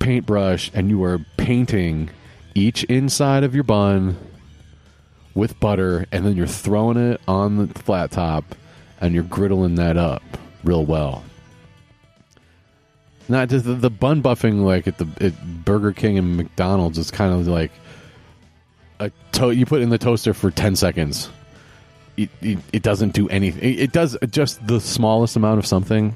paintbrush 0.00 0.72
and 0.74 0.90
you 0.90 1.04
are 1.04 1.20
painting 1.36 2.10
each 2.56 2.82
inside 2.84 3.44
of 3.44 3.54
your 3.54 3.62
bun 3.62 4.18
with 5.32 5.60
butter, 5.60 6.06
and 6.10 6.26
then 6.26 6.36
you're 6.36 6.48
throwing 6.48 6.96
it 6.96 7.20
on 7.28 7.58
the 7.58 7.68
flat 7.68 8.10
top 8.10 8.56
and 9.00 9.14
you're 9.14 9.22
griddling 9.22 9.76
that 9.76 9.96
up 9.96 10.24
real 10.64 10.84
well. 10.84 11.22
Not 13.28 13.48
just 13.48 13.64
the, 13.64 13.74
the 13.74 13.90
bun 13.90 14.24
buffing 14.24 14.64
like 14.64 14.88
at 14.88 14.98
the 14.98 15.06
at 15.20 15.64
Burger 15.64 15.92
King 15.92 16.18
and 16.18 16.36
McDonald's 16.36 16.98
is 16.98 17.12
kind 17.12 17.32
of 17.32 17.46
like 17.46 17.70
a 19.06 19.12
to- 19.32 19.50
you 19.50 19.66
put 19.66 19.80
it 19.80 19.84
in 19.84 19.90
the 19.90 19.98
toaster 19.98 20.34
for 20.34 20.50
10 20.50 20.76
seconds. 20.76 21.30
It, 22.16 22.30
it, 22.40 22.58
it 22.72 22.82
doesn't 22.82 23.14
do 23.14 23.28
anything. 23.28 23.78
It, 23.78 23.92
does 23.92 24.16
just 24.30 24.66
the 24.66 24.80
smallest 24.80 25.34
amount 25.36 25.58
of 25.58 25.66
something, 25.66 26.14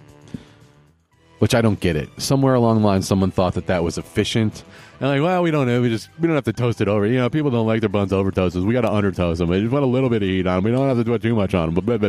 which 1.38 1.54
I 1.54 1.62
don't 1.62 1.80
get 1.80 1.96
it. 1.96 2.10
Somewhere 2.18 2.54
along 2.54 2.80
the 2.80 2.86
line, 2.86 3.02
someone 3.02 3.30
thought 3.30 3.54
that 3.54 3.66
that 3.68 3.82
was 3.82 3.96
efficient. 3.96 4.62
And 5.00 5.08
like, 5.08 5.22
well, 5.22 5.42
we 5.42 5.50
don't 5.50 5.66
know. 5.66 5.80
We 5.80 5.88
just 5.88 6.08
we 6.18 6.26
don't 6.26 6.34
have 6.36 6.44
to 6.44 6.52
toast 6.52 6.80
it 6.80 6.88
over. 6.88 7.06
You 7.06 7.16
know, 7.16 7.30
people 7.30 7.50
don't 7.50 7.66
like 7.66 7.80
their 7.80 7.88
buns 7.88 8.12
over 8.12 8.30
toasted. 8.30 8.64
We 8.64 8.74
got 8.74 8.82
to 8.82 8.92
under 8.92 9.10
toast 9.10 9.38
them. 9.38 9.48
We 9.48 9.60
just 9.60 9.72
want 9.72 9.84
a 9.84 9.88
little 9.88 10.10
bit 10.10 10.22
of 10.22 10.28
heat 10.28 10.46
on 10.46 10.56
them. 10.56 10.64
We 10.64 10.70
don't 10.70 10.86
have 10.88 10.98
to 10.98 11.04
do 11.04 11.18
too 11.18 11.34
much 11.34 11.54
on 11.54 11.74
them. 11.74 11.84
But 11.84 12.00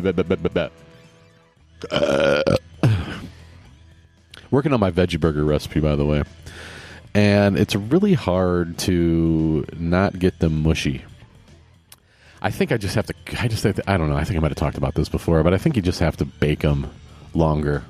working 4.51 4.73
on 4.73 4.79
my 4.79 4.91
veggie 4.91 5.19
burger 5.19 5.43
recipe, 5.43 5.79
by 5.79 5.95
the 5.95 6.05
way, 6.05 6.23
and 7.17 7.58
it's 7.58 7.75
really 7.75 8.13
hard 8.13 8.77
to 8.77 9.65
not 9.75 10.19
get 10.19 10.38
them 10.38 10.62
mushy. 10.62 11.03
I 12.43 12.51
think 12.51 12.71
I 12.71 12.77
just 12.77 12.93
have 12.93 13.08
to. 13.08 13.15
I 13.41 13.47
just 13.47 13.63
to, 13.63 13.73
I 13.88 13.97
don't 13.97 14.12
know. 14.12 14.15
I 14.15 14.23
think 14.23 14.38
I 14.38 14.39
might 14.39 14.51
have 14.51 14.58
talked 14.58 14.77
about 14.77 14.93
this 14.93 15.10
before, 15.10 15.41
but 15.41 15.51
I 15.51 15.58
think 15.58 15.75
you 15.75 15.82
just 15.82 15.99
have 15.99 16.15
to 16.17 16.25
bake 16.25 16.60
them 16.60 16.91
longer. 17.34 17.84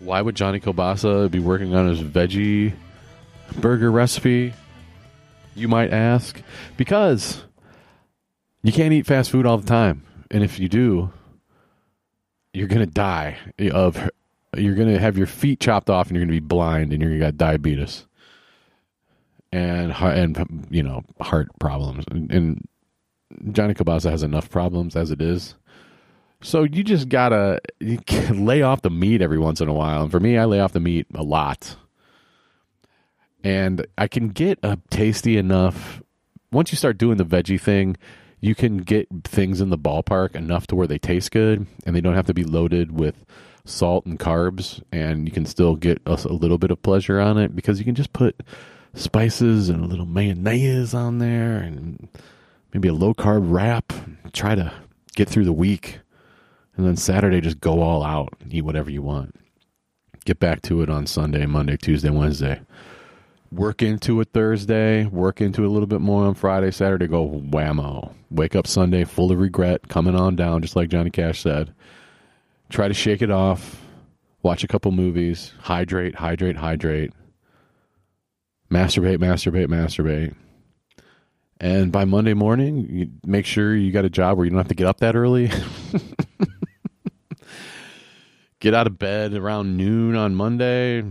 Why 0.00 0.20
would 0.20 0.34
Johnny 0.34 0.58
Kielbasa 0.58 1.30
be 1.30 1.38
working 1.38 1.72
on 1.76 1.86
his 1.86 2.02
veggie 2.02 2.74
burger 3.56 3.92
recipe? 3.92 4.52
You 5.54 5.68
might 5.68 5.92
ask. 5.92 6.42
Because 6.76 7.44
you 8.64 8.72
can't 8.72 8.92
eat 8.92 9.06
fast 9.06 9.30
food 9.30 9.46
all 9.46 9.58
the 9.58 9.66
time, 9.66 10.02
and 10.28 10.42
if 10.42 10.58
you 10.58 10.68
do, 10.68 11.12
you're 12.52 12.66
gonna 12.66 12.84
die 12.86 13.38
of. 13.70 14.10
You're 14.56 14.74
gonna 14.74 14.98
have 14.98 15.16
your 15.16 15.26
feet 15.26 15.60
chopped 15.60 15.90
off, 15.90 16.08
and 16.08 16.16
you're 16.16 16.24
gonna 16.24 16.36
be 16.36 16.40
blind, 16.40 16.92
and 16.92 17.00
you're 17.00 17.10
gonna 17.10 17.20
get 17.20 17.36
diabetes, 17.36 18.06
and 19.52 19.92
and 19.92 20.66
you 20.70 20.82
know 20.82 21.02
heart 21.20 21.48
problems, 21.58 22.04
and, 22.10 22.32
and 22.32 22.68
Johnny 23.52 23.74
Kielbasa 23.74 24.10
has 24.10 24.22
enough 24.22 24.50
problems 24.50 24.96
as 24.96 25.10
it 25.10 25.22
is. 25.22 25.54
So 26.42 26.62
you 26.62 26.82
just 26.82 27.08
gotta 27.08 27.60
you 27.80 27.98
lay 28.30 28.62
off 28.62 28.82
the 28.82 28.90
meat 28.90 29.22
every 29.22 29.38
once 29.38 29.60
in 29.60 29.68
a 29.68 29.72
while. 29.72 30.02
And 30.02 30.10
for 30.10 30.20
me, 30.20 30.38
I 30.38 30.44
lay 30.44 30.60
off 30.60 30.72
the 30.72 30.80
meat 30.80 31.06
a 31.14 31.22
lot. 31.22 31.76
And 33.42 33.86
I 33.96 34.06
can 34.06 34.28
get 34.28 34.58
a 34.62 34.78
tasty 34.90 35.38
enough. 35.38 36.02
Once 36.52 36.72
you 36.72 36.76
start 36.76 36.98
doing 36.98 37.16
the 37.16 37.24
veggie 37.24 37.60
thing, 37.60 37.96
you 38.40 38.54
can 38.54 38.78
get 38.78 39.08
things 39.24 39.60
in 39.60 39.70
the 39.70 39.78
ballpark 39.78 40.34
enough 40.34 40.66
to 40.68 40.76
where 40.76 40.86
they 40.86 40.98
taste 40.98 41.30
good, 41.30 41.66
and 41.86 41.94
they 41.94 42.00
don't 42.00 42.14
have 42.14 42.26
to 42.26 42.34
be 42.34 42.44
loaded 42.44 42.92
with 42.92 43.24
salt 43.64 44.06
and 44.06 44.18
carbs. 44.18 44.82
And 44.92 45.26
you 45.26 45.32
can 45.32 45.46
still 45.46 45.76
get 45.76 46.00
a, 46.06 46.12
a 46.24 46.32
little 46.32 46.58
bit 46.58 46.70
of 46.70 46.82
pleasure 46.82 47.20
on 47.20 47.38
it 47.38 47.54
because 47.54 47.78
you 47.78 47.84
can 47.84 47.94
just 47.94 48.12
put 48.12 48.40
spices 48.94 49.68
and 49.68 49.84
a 49.84 49.86
little 49.86 50.06
mayonnaise 50.06 50.94
on 50.94 51.18
there, 51.18 51.58
and 51.58 52.08
maybe 52.72 52.88
a 52.88 52.94
low 52.94 53.14
carb 53.14 53.42
wrap. 53.50 53.92
Try 54.32 54.54
to 54.54 54.72
get 55.14 55.28
through 55.28 55.44
the 55.44 55.52
week, 55.52 56.00
and 56.76 56.86
then 56.86 56.96
Saturday 56.96 57.40
just 57.40 57.60
go 57.60 57.82
all 57.82 58.02
out, 58.02 58.34
and 58.40 58.52
eat 58.52 58.62
whatever 58.62 58.90
you 58.90 59.02
want. 59.02 59.34
Get 60.24 60.38
back 60.38 60.62
to 60.62 60.82
it 60.82 60.90
on 60.90 61.06
Sunday, 61.06 61.46
Monday, 61.46 61.76
Tuesday, 61.76 62.10
Wednesday. 62.10 62.60
Work 63.52 63.82
into 63.82 64.20
it 64.20 64.28
Thursday. 64.32 65.06
Work 65.06 65.40
into 65.40 65.64
it 65.64 65.66
a 65.66 65.70
little 65.70 65.86
bit 65.86 66.00
more 66.00 66.24
on 66.24 66.34
Friday, 66.34 66.70
Saturday. 66.70 67.08
Go 67.08 67.28
whammo. 67.28 68.12
Wake 68.30 68.54
up 68.54 68.66
Sunday 68.66 69.04
full 69.04 69.32
of 69.32 69.38
regret, 69.38 69.88
coming 69.88 70.14
on 70.14 70.36
down, 70.36 70.62
just 70.62 70.76
like 70.76 70.88
Johnny 70.88 71.10
Cash 71.10 71.40
said. 71.40 71.74
Try 72.70 72.88
to 72.88 72.94
shake 72.94 73.20
it 73.20 73.30
off. 73.30 73.82
Watch 74.42 74.64
a 74.64 74.68
couple 74.68 74.92
movies. 74.92 75.52
Hydrate, 75.60 76.14
hydrate, 76.14 76.56
hydrate. 76.56 77.12
Masturbate, 78.70 79.18
masturbate, 79.18 79.66
masturbate. 79.66 80.34
And 81.60 81.92
by 81.92 82.06
Monday 82.06 82.32
morning, 82.32 82.86
you 82.88 83.10
make 83.26 83.44
sure 83.44 83.76
you 83.76 83.92
got 83.92 84.06
a 84.06 84.10
job 84.10 84.38
where 84.38 84.46
you 84.46 84.50
don't 84.50 84.58
have 84.58 84.68
to 84.68 84.74
get 84.74 84.86
up 84.86 85.00
that 85.00 85.14
early. 85.14 85.50
get 88.60 88.72
out 88.72 88.86
of 88.86 88.98
bed 88.98 89.34
around 89.34 89.76
noon 89.76 90.14
on 90.14 90.34
Monday, 90.34 91.04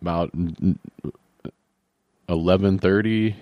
about 0.00 0.30
eleven 2.26 2.78
thirty, 2.78 3.36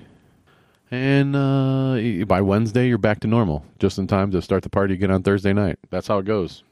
and 0.90 1.36
uh, 1.36 2.24
by 2.24 2.40
Wednesday 2.40 2.88
you're 2.88 2.98
back 2.98 3.20
to 3.20 3.28
normal, 3.28 3.64
just 3.78 3.98
in 3.98 4.08
time 4.08 4.32
to 4.32 4.42
start 4.42 4.64
the 4.64 4.70
party 4.70 4.94
again 4.94 5.12
on 5.12 5.22
Thursday 5.22 5.52
night. 5.52 5.78
That's 5.90 6.08
how 6.08 6.18
it 6.18 6.24
goes. 6.24 6.64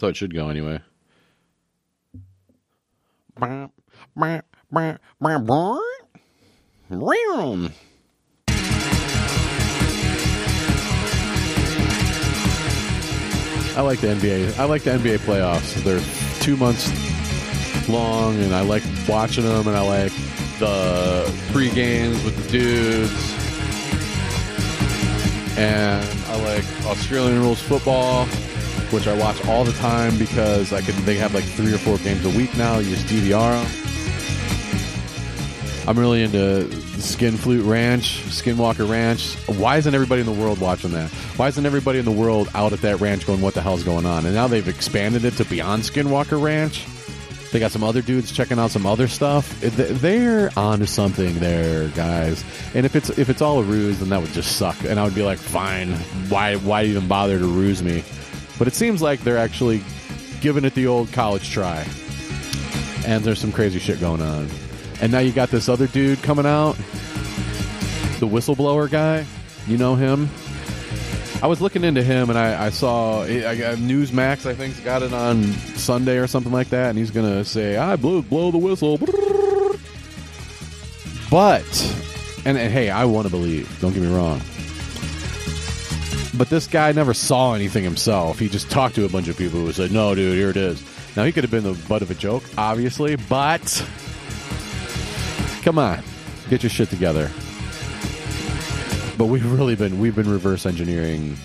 How 0.00 0.08
it 0.08 0.16
should 0.16 0.32
go 0.32 0.48
anyway. 0.48 0.80
I 13.76 13.80
like 13.82 14.00
the 14.00 14.08
NBA. 14.08 14.58
I 14.58 14.64
like 14.64 14.82
the 14.82 14.90
NBA 14.90 15.18
playoffs. 15.18 15.74
They're 15.84 16.00
two 16.40 16.56
months 16.56 16.88
long, 17.88 18.36
and 18.40 18.54
I 18.54 18.62
like 18.62 18.82
watching 19.08 19.44
them. 19.44 19.68
And 19.68 19.76
I 19.76 19.82
like 19.82 20.12
the 20.58 21.32
pre 21.52 21.70
games 21.70 22.22
with 22.24 22.36
the 22.36 22.50
dudes, 22.50 23.34
and 25.56 26.04
I 26.28 26.36
like 26.42 26.64
Australian 26.86 27.40
rules 27.40 27.60
football, 27.60 28.26
which 28.92 29.06
I 29.06 29.16
watch 29.16 29.46
all 29.46 29.64
the 29.64 29.72
time 29.72 30.18
because 30.18 30.72
I 30.72 30.80
can. 30.80 31.04
They 31.04 31.16
have 31.16 31.34
like 31.34 31.44
three 31.44 31.72
or 31.72 31.78
four 31.78 31.98
games 31.98 32.24
a 32.24 32.30
week 32.30 32.56
now. 32.56 32.78
You 32.78 32.94
just 32.94 33.06
DVR 33.06 33.62
them. 33.62 33.88
I'm 35.88 35.98
really 35.98 36.22
into 36.22 36.70
Skin 37.00 37.38
Flute 37.38 37.64
Ranch, 37.64 38.22
Skinwalker 38.24 38.88
Ranch. 38.88 39.36
Why 39.58 39.78
isn't 39.78 39.94
everybody 39.94 40.20
in 40.20 40.26
the 40.26 40.32
world 40.32 40.60
watching 40.60 40.90
that? 40.90 41.08
Why 41.38 41.48
isn't 41.48 41.64
everybody 41.64 41.98
in 41.98 42.04
the 42.04 42.12
world 42.12 42.50
out 42.54 42.74
at 42.74 42.82
that 42.82 43.00
ranch 43.00 43.26
going, 43.26 43.40
what 43.40 43.54
the 43.54 43.62
hell's 43.62 43.84
going 43.84 44.04
on? 44.04 44.26
And 44.26 44.34
now 44.34 44.48
they've 44.48 44.68
expanded 44.68 45.24
it 45.24 45.32
to 45.34 45.46
beyond 45.46 45.84
Skinwalker 45.84 46.42
Ranch. 46.42 46.84
They 47.52 47.58
got 47.58 47.70
some 47.70 47.82
other 47.82 48.02
dudes 48.02 48.30
checking 48.30 48.58
out 48.58 48.70
some 48.70 48.84
other 48.84 49.08
stuff. 49.08 49.58
They're 49.60 50.50
onto 50.58 50.84
something 50.84 51.38
there, 51.38 51.88
guys. 51.88 52.44
And 52.74 52.84
if 52.84 52.94
it's 52.94 53.08
if 53.10 53.30
it's 53.30 53.40
all 53.40 53.60
a 53.60 53.62
ruse, 53.62 54.00
then 54.00 54.10
that 54.10 54.20
would 54.20 54.32
just 54.32 54.56
suck. 54.56 54.76
And 54.84 55.00
I 55.00 55.04
would 55.04 55.14
be 55.14 55.22
like, 55.22 55.38
fine, 55.38 55.92
why 56.28 56.56
why 56.56 56.84
even 56.84 57.08
bother 57.08 57.38
to 57.38 57.46
ruse 57.46 57.82
me? 57.82 58.04
But 58.58 58.68
it 58.68 58.74
seems 58.74 59.00
like 59.00 59.20
they're 59.20 59.38
actually 59.38 59.82
giving 60.40 60.64
it 60.64 60.74
the 60.74 60.86
old 60.86 61.12
college 61.12 61.50
try. 61.50 61.86
And 63.06 63.24
there's 63.24 63.38
some 63.38 63.52
crazy 63.52 63.78
shit 63.78 64.00
going 64.00 64.20
on. 64.20 64.48
And 65.00 65.12
now 65.12 65.20
you 65.20 65.32
got 65.32 65.50
this 65.50 65.68
other 65.68 65.86
dude 65.86 66.22
coming 66.22 66.46
out, 66.46 66.74
the 68.18 68.26
whistleblower 68.26 68.90
guy. 68.90 69.24
You 69.66 69.78
know 69.78 69.94
him. 69.94 70.28
I 71.40 71.46
was 71.46 71.60
looking 71.60 71.84
into 71.84 72.02
him, 72.02 72.30
and 72.30 72.38
I, 72.38 72.66
I 72.66 72.70
saw 72.70 73.22
I 73.22 73.54
got 73.54 73.76
Newsmax. 73.76 74.44
I 74.44 74.54
think's 74.54 74.80
got 74.80 75.02
it 75.02 75.12
on 75.12 75.44
Sunday 75.76 76.18
or 76.18 76.26
something 76.26 76.50
like 76.50 76.70
that, 76.70 76.90
and 76.90 76.98
he's 76.98 77.12
gonna 77.12 77.44
say, 77.44 77.76
"I 77.76 77.94
blew 77.94 78.22
blow 78.22 78.50
the 78.50 78.58
whistle." 78.58 78.98
But, 81.30 81.64
and, 82.44 82.58
and 82.58 82.72
hey, 82.72 82.90
I 82.90 83.04
want 83.04 83.26
to 83.26 83.30
believe. 83.30 83.78
Don't 83.80 83.92
get 83.92 84.02
me 84.02 84.12
wrong. 84.12 84.40
But 86.38 86.48
this 86.48 86.68
guy 86.68 86.92
never 86.92 87.12
saw 87.12 87.54
anything 87.54 87.82
himself. 87.84 88.38
He 88.38 88.48
just 88.48 88.70
talked 88.70 88.94
to 88.94 89.04
a 89.04 89.08
bunch 89.08 89.28
of 89.28 89.36
people 89.36 89.58
who 89.58 89.72
said, 89.72 89.90
"No, 89.90 90.14
dude, 90.14 90.36
here 90.36 90.50
it 90.50 90.56
is." 90.56 90.80
Now 91.16 91.24
he 91.24 91.32
could 91.32 91.42
have 91.42 91.50
been 91.50 91.64
the 91.64 91.74
butt 91.88 92.00
of 92.00 92.10
a 92.10 92.14
joke, 92.14 92.44
obviously, 92.56 93.16
but 93.16 93.84
come 95.62 95.78
on, 95.78 96.02
Get 96.48 96.62
your 96.62 96.70
shit 96.70 96.88
together. 96.88 97.30
But 99.18 99.26
we've 99.26 99.52
really 99.52 99.76
been 99.76 99.98
we've 99.98 100.14
been 100.14 100.30
reverse 100.30 100.64
engineering 100.64 101.36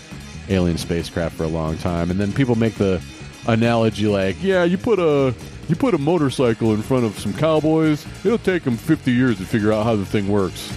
alien 0.47 0.77
spacecraft 0.77 1.35
for 1.35 1.43
a 1.43 1.47
long 1.47 1.77
time, 1.77 2.09
and 2.09 2.19
then 2.19 2.31
people 2.31 2.55
make 2.55 2.75
the 2.75 3.01
analogy 3.47 4.07
like, 4.07 4.41
yeah, 4.41 4.63
you 4.63 4.77
put 4.77 4.99
a 4.99 5.33
you 5.67 5.75
put 5.75 5.93
a 5.93 5.97
motorcycle 5.97 6.73
in 6.73 6.81
front 6.81 7.03
of 7.03 7.19
some 7.19 7.33
cowboys, 7.33 8.05
it'll 8.23 8.37
take 8.37 8.63
them 8.63 8.77
50 8.77 9.11
years 9.11 9.37
to 9.39 9.45
figure 9.45 9.73
out 9.73 9.83
how 9.83 9.95
the 9.95 10.05
thing 10.05 10.29
works. 10.29 10.71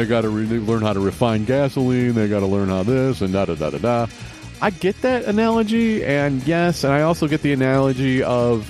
They 0.00 0.06
got 0.06 0.22
to 0.22 0.30
re- 0.30 0.46
learn 0.46 0.80
how 0.80 0.94
to 0.94 1.00
refine 1.00 1.44
gasoline. 1.44 2.14
They 2.14 2.26
got 2.26 2.40
to 2.40 2.46
learn 2.46 2.70
how 2.70 2.84
this 2.84 3.20
and 3.20 3.34
da 3.34 3.44
da 3.44 3.54
da 3.54 3.68
da 3.68 3.76
da. 3.76 4.06
I 4.62 4.70
get 4.70 4.98
that 5.02 5.24
analogy, 5.24 6.02
and 6.02 6.42
yes, 6.46 6.84
and 6.84 6.92
I 6.94 7.02
also 7.02 7.28
get 7.28 7.42
the 7.42 7.52
analogy 7.52 8.22
of 8.22 8.66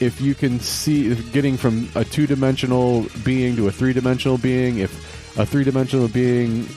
if 0.00 0.20
you 0.20 0.36
can 0.36 0.60
see 0.60 1.16
getting 1.32 1.56
from 1.56 1.88
a 1.96 2.04
two 2.04 2.28
dimensional 2.28 3.06
being 3.24 3.56
to 3.56 3.66
a 3.66 3.72
three 3.72 3.92
dimensional 3.92 4.38
being, 4.38 4.78
if 4.78 5.36
a 5.36 5.44
three 5.44 5.64
dimensional 5.64 6.06
being 6.06 6.68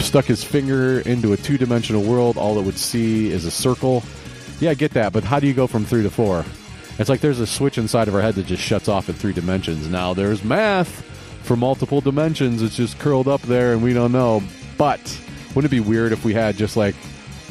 stuck 0.00 0.24
his 0.24 0.42
finger 0.42 1.00
into 1.00 1.34
a 1.34 1.36
two 1.36 1.58
dimensional 1.58 2.02
world, 2.04 2.38
all 2.38 2.58
it 2.58 2.62
would 2.64 2.78
see 2.78 3.30
is 3.30 3.44
a 3.44 3.50
circle. 3.50 4.02
Yeah, 4.58 4.70
I 4.70 4.74
get 4.74 4.92
that, 4.92 5.12
but 5.12 5.22
how 5.22 5.38
do 5.38 5.46
you 5.46 5.52
go 5.52 5.66
from 5.66 5.84
three 5.84 6.02
to 6.02 6.10
four? 6.10 6.46
It's 6.98 7.10
like 7.10 7.20
there's 7.20 7.40
a 7.40 7.46
switch 7.46 7.76
inside 7.76 8.08
of 8.08 8.14
our 8.14 8.22
head 8.22 8.36
that 8.36 8.46
just 8.46 8.62
shuts 8.62 8.88
off 8.88 9.10
at 9.10 9.16
three 9.16 9.34
dimensions. 9.34 9.86
Now 9.86 10.14
there's 10.14 10.42
math 10.42 11.04
for 11.42 11.56
multiple 11.56 12.00
dimensions. 12.00 12.62
It's 12.62 12.76
just 12.76 12.98
curled 12.98 13.28
up 13.28 13.42
there, 13.42 13.72
and 13.72 13.82
we 13.82 13.92
don't 13.92 14.12
know. 14.12 14.42
But 14.76 15.00
wouldn't 15.54 15.72
it 15.72 15.76
be 15.76 15.80
weird 15.80 16.12
if 16.12 16.24
we 16.24 16.34
had 16.34 16.56
just 16.56 16.76
like 16.76 16.94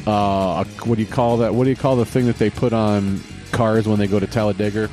uh, 0.06 0.64
what 0.84 0.96
do 0.96 1.02
you 1.02 1.08
call 1.08 1.38
that? 1.38 1.54
What 1.54 1.64
do 1.64 1.70
you 1.70 1.76
call 1.76 1.96
the 1.96 2.06
thing 2.06 2.26
that 2.26 2.38
they 2.38 2.50
put 2.50 2.72
on 2.72 3.20
cars 3.52 3.86
when 3.86 3.98
they 3.98 4.06
go 4.06 4.18
to 4.18 4.26
Talladega? 4.26 4.88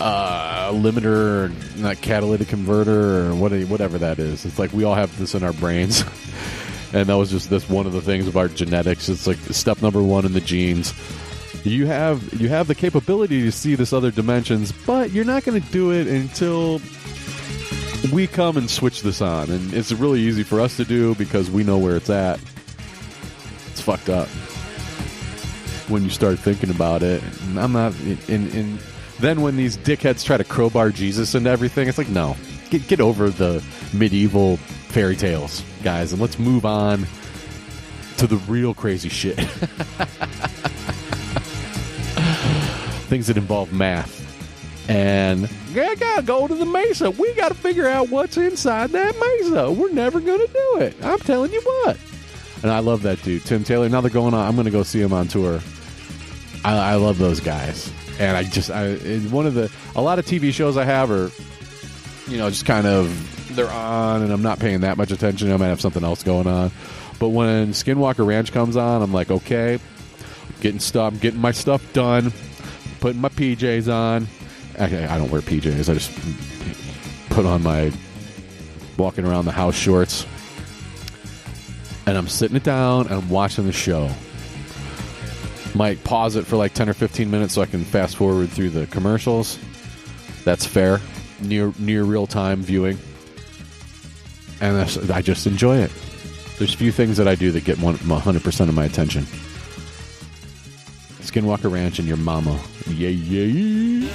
Uh, 0.00 0.70
limiter, 0.72 1.52
not 1.76 2.00
catalytic 2.00 2.48
converter, 2.48 3.28
or 3.28 3.34
what, 3.34 3.52
whatever 3.64 3.98
that 3.98 4.18
is. 4.18 4.46
It's 4.46 4.58
like 4.58 4.72
we 4.72 4.84
all 4.84 4.94
have 4.94 5.16
this 5.18 5.34
in 5.34 5.42
our 5.42 5.52
brains. 5.52 6.02
and 6.92 7.08
that 7.08 7.14
was 7.16 7.30
just 7.30 7.50
this 7.50 7.68
one 7.68 7.86
of 7.86 7.92
the 7.92 8.00
things 8.00 8.26
of 8.26 8.36
our 8.36 8.48
genetics. 8.48 9.08
It's 9.08 9.26
like 9.26 9.38
step 9.50 9.82
number 9.82 10.02
one 10.02 10.24
in 10.24 10.32
the 10.32 10.40
genes. 10.40 10.94
You 11.64 11.86
have 11.86 12.40
you 12.40 12.48
have 12.48 12.68
the 12.68 12.74
capability 12.74 13.42
to 13.42 13.52
see 13.52 13.74
this 13.74 13.92
other 13.92 14.10
dimensions, 14.10 14.72
but 14.72 15.10
you're 15.10 15.24
not 15.24 15.44
going 15.44 15.60
to 15.60 15.70
do 15.70 15.92
it 15.92 16.06
until 16.06 16.80
we 18.12 18.26
come 18.26 18.56
and 18.56 18.70
switch 18.70 19.02
this 19.02 19.20
on, 19.20 19.50
and 19.50 19.74
it's 19.74 19.92
really 19.92 20.20
easy 20.20 20.42
for 20.42 20.60
us 20.60 20.76
to 20.76 20.84
do 20.84 21.14
because 21.16 21.50
we 21.50 21.64
know 21.64 21.78
where 21.78 21.96
it's 21.96 22.10
at. 22.10 22.40
It's 23.70 23.80
fucked 23.80 24.08
up 24.08 24.28
when 25.88 26.04
you 26.04 26.10
start 26.10 26.38
thinking 26.38 26.70
about 26.70 27.02
it. 27.02 27.22
And 27.42 27.58
I'm 27.58 27.72
not 27.72 27.94
in. 28.00 28.48
in 28.50 28.78
then 29.20 29.42
when 29.42 29.56
these 29.56 29.76
dickheads 29.76 30.24
try 30.24 30.36
to 30.36 30.44
crowbar 30.44 30.90
Jesus 30.90 31.34
into 31.34 31.50
everything, 31.50 31.88
it's 31.88 31.98
like 31.98 32.08
no, 32.08 32.36
get 32.70 32.86
get 32.86 33.00
over 33.00 33.30
the 33.30 33.62
medieval 33.92 34.58
fairy 34.88 35.16
tales, 35.16 35.62
guys, 35.82 36.12
and 36.12 36.22
let's 36.22 36.38
move 36.38 36.64
on 36.64 37.06
to 38.18 38.26
the 38.26 38.36
real 38.48 38.74
crazy 38.74 39.08
shit. 39.08 39.38
Things 43.08 43.26
that 43.26 43.36
involve 43.36 43.72
math. 43.72 44.24
And 44.88 45.50
I 45.74 45.94
gotta 45.96 46.22
go 46.22 46.48
to 46.48 46.54
the 46.54 46.64
mesa. 46.64 47.10
We 47.10 47.34
gotta 47.34 47.54
figure 47.54 47.86
out 47.86 48.08
what's 48.08 48.36
inside 48.36 48.90
that 48.90 49.14
mesa. 49.18 49.70
We're 49.70 49.92
never 49.92 50.20
gonna 50.20 50.46
do 50.46 50.80
it. 50.80 50.96
I'm 51.02 51.18
telling 51.18 51.52
you 51.52 51.60
what. 51.60 51.98
And 52.62 52.72
I 52.72 52.78
love 52.78 53.02
that 53.02 53.22
dude, 53.22 53.44
Tim 53.44 53.64
Taylor. 53.64 53.88
Now 53.88 54.00
they're 54.00 54.10
going 54.10 54.34
on. 54.34 54.46
I'm 54.46 54.56
gonna 54.56 54.70
go 54.70 54.82
see 54.82 55.00
him 55.00 55.12
on 55.12 55.28
tour. 55.28 55.60
I, 56.64 56.76
I 56.76 56.94
love 56.96 57.18
those 57.18 57.40
guys, 57.40 57.92
and 58.18 58.36
I 58.36 58.42
just 58.44 58.70
I 58.70 58.94
one 59.30 59.46
of 59.46 59.54
the 59.54 59.70
a 59.94 60.02
lot 60.02 60.18
of 60.18 60.26
TV 60.26 60.52
shows 60.52 60.76
I 60.76 60.84
have 60.84 61.10
are, 61.10 61.30
you 62.30 62.38
know, 62.38 62.48
just 62.50 62.66
kind 62.66 62.86
of 62.86 63.54
they're 63.54 63.70
on, 63.70 64.22
and 64.22 64.32
I'm 64.32 64.42
not 64.42 64.58
paying 64.58 64.80
that 64.80 64.96
much 64.96 65.10
attention. 65.12 65.52
I 65.52 65.56
might 65.56 65.68
have 65.68 65.80
something 65.80 66.02
else 66.02 66.22
going 66.22 66.46
on. 66.46 66.70
But 67.18 67.28
when 67.30 67.72
Skinwalker 67.72 68.26
Ranch 68.26 68.52
comes 68.52 68.76
on, 68.76 69.02
I'm 69.02 69.12
like, 69.12 69.30
okay, 69.30 69.78
getting 70.60 70.80
stuff, 70.80 71.20
getting 71.20 71.40
my 71.40 71.50
stuff 71.52 71.92
done, 71.92 72.32
putting 73.00 73.20
my 73.20 73.28
PJs 73.28 73.92
on. 73.92 74.26
Actually, 74.76 75.04
I 75.04 75.18
don't 75.18 75.30
wear 75.30 75.40
PJs. 75.40 75.88
I 75.88 75.94
just 75.94 76.12
put 77.30 77.46
on 77.46 77.62
my 77.62 77.92
walking 78.96 79.24
around 79.24 79.44
the 79.44 79.52
house 79.52 79.74
shorts, 79.74 80.26
and 82.06 82.16
I'm 82.16 82.28
sitting 82.28 82.56
it 82.56 82.64
down 82.64 83.06
and 83.06 83.14
I'm 83.14 83.28
watching 83.30 83.66
the 83.66 83.72
show. 83.72 84.10
Might 85.74 86.02
pause 86.02 86.36
it 86.36 86.46
for 86.46 86.56
like 86.56 86.74
10 86.74 86.88
or 86.88 86.94
15 86.94 87.30
minutes 87.30 87.54
so 87.54 87.62
I 87.62 87.66
can 87.66 87.84
fast 87.84 88.16
forward 88.16 88.50
through 88.50 88.70
the 88.70 88.86
commercials. 88.86 89.58
That's 90.44 90.64
fair. 90.64 91.00
Near 91.40 91.72
near 91.78 92.02
real 92.02 92.26
time 92.26 92.62
viewing, 92.62 92.98
and 94.60 94.76
I 95.12 95.22
just 95.22 95.46
enjoy 95.46 95.76
it. 95.78 95.92
There's 96.58 96.74
a 96.74 96.76
few 96.76 96.90
things 96.90 97.16
that 97.18 97.28
I 97.28 97.36
do 97.36 97.52
that 97.52 97.64
get 97.64 97.78
one, 97.78 97.94
100% 97.94 98.68
of 98.68 98.74
my 98.74 98.84
attention. 98.84 99.24
Skinwalker 101.30 101.70
Ranch 101.70 101.98
and 101.98 102.08
your 102.08 102.16
mama. 102.16 102.58
Yeah, 102.86 103.10
yeah. 103.10 104.08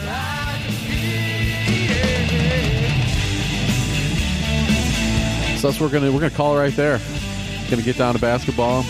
So 5.58 5.70
that's 5.70 5.80
we're 5.80 5.90
gonna 5.90 6.12
we're 6.12 6.20
gonna 6.20 6.32
call 6.32 6.58
it 6.58 6.60
right 6.60 6.76
there. 6.76 7.00
Gonna 7.70 7.84
get 7.84 7.98
down 7.98 8.16
to 8.16 8.20
basketball. 8.20 8.82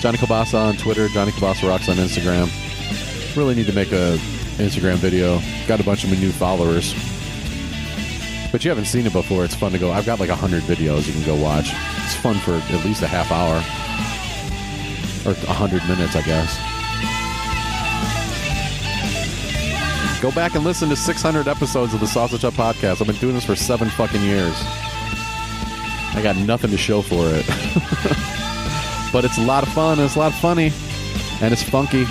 Johnny 0.00 0.18
Kielbasa 0.18 0.54
on 0.54 0.76
Twitter, 0.76 1.08
Johnny 1.08 1.32
Kielbasa 1.32 1.66
Rocks 1.66 1.88
on 1.88 1.96
Instagram. 1.96 2.48
Really 3.34 3.54
need 3.54 3.66
to 3.66 3.72
make 3.72 3.92
a 3.92 4.18
Instagram 4.58 4.96
video. 4.96 5.40
Got 5.66 5.80
a 5.80 5.84
bunch 5.84 6.04
of 6.04 6.10
new 6.10 6.32
followers. 6.32 6.92
But 8.52 8.64
you 8.64 8.70
haven't 8.70 8.86
seen 8.86 9.06
it 9.06 9.12
before. 9.12 9.44
It's 9.44 9.54
fun 9.54 9.72
to 9.72 9.78
go. 9.78 9.90
I've 9.90 10.06
got 10.06 10.20
like 10.20 10.28
100 10.28 10.62
videos 10.64 11.06
you 11.06 11.14
can 11.14 11.24
go 11.24 11.34
watch. 11.34 11.70
It's 12.04 12.14
fun 12.14 12.36
for 12.36 12.54
at 12.54 12.84
least 12.84 13.02
a 13.02 13.06
half 13.06 13.32
hour. 13.32 13.62
Or 15.26 15.34
100 15.34 15.86
minutes, 15.88 16.16
I 16.16 16.22
guess. 16.22 16.78
Go 20.20 20.32
back 20.32 20.56
and 20.56 20.64
listen 20.64 20.88
to 20.88 20.96
600 20.96 21.46
episodes 21.46 21.94
of 21.94 22.00
the 22.00 22.06
Sausage 22.06 22.44
Up 22.44 22.54
Podcast. 22.54 23.00
I've 23.00 23.06
been 23.06 23.16
doing 23.16 23.34
this 23.34 23.44
for 23.44 23.54
seven 23.54 23.88
fucking 23.88 24.20
years. 24.20 24.54
I 26.14 26.20
got 26.22 26.36
nothing 26.36 26.72
to 26.72 26.76
show 26.76 27.02
for 27.02 27.22
it. 27.22 27.46
but 29.12 29.24
it's 29.24 29.38
a 29.38 29.42
lot 29.42 29.62
of 29.62 29.72
fun 29.72 29.98
and 29.98 30.06
it's 30.06 30.16
a 30.16 30.18
lot 30.18 30.32
of 30.32 30.38
funny. 30.40 30.72
And 31.40 31.52
it's 31.52 31.62
funky. 31.62 32.04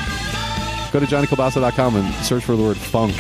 Go 0.94 1.02
to 1.02 1.06
JohnnyKielbasa.com 1.06 1.98
and 1.98 2.16
search 2.26 2.46
for 2.46 2.56
the 2.56 2.64
word 2.64 2.78
funk. 2.78 3.14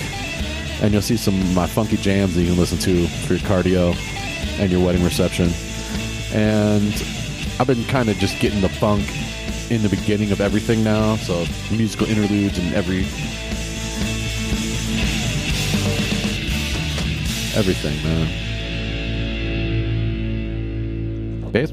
And 0.81 0.93
you'll 0.93 1.01
see 1.01 1.17
some 1.17 1.37
of 1.37 1.53
my 1.53 1.67
funky 1.67 1.97
jams 1.97 2.35
that 2.35 2.41
you 2.41 2.47
can 2.47 2.57
listen 2.57 2.77
to 2.77 3.07
for 3.07 3.33
your 3.33 3.43
cardio 3.43 3.93
and 4.57 4.71
your 4.71 4.85
wedding 4.85 5.03
reception. 5.03 5.49
And 6.31 6.93
I've 7.59 7.67
been 7.67 7.83
kind 7.85 8.07
of 8.07 8.15
just 8.17 8.39
getting 8.39 8.61
the 8.61 8.69
funk 8.69 9.05
in 9.69 9.81
the 9.81 9.89
beginning 9.89 10.31
of 10.31 10.41
everything 10.41 10.83
now. 10.83 11.15
So 11.17 11.45
musical 11.71 12.07
interludes 12.07 12.57
and 12.57 12.73
every 12.73 13.05
everything, 17.55 18.01
man. 18.03 18.27
Base 21.51 21.71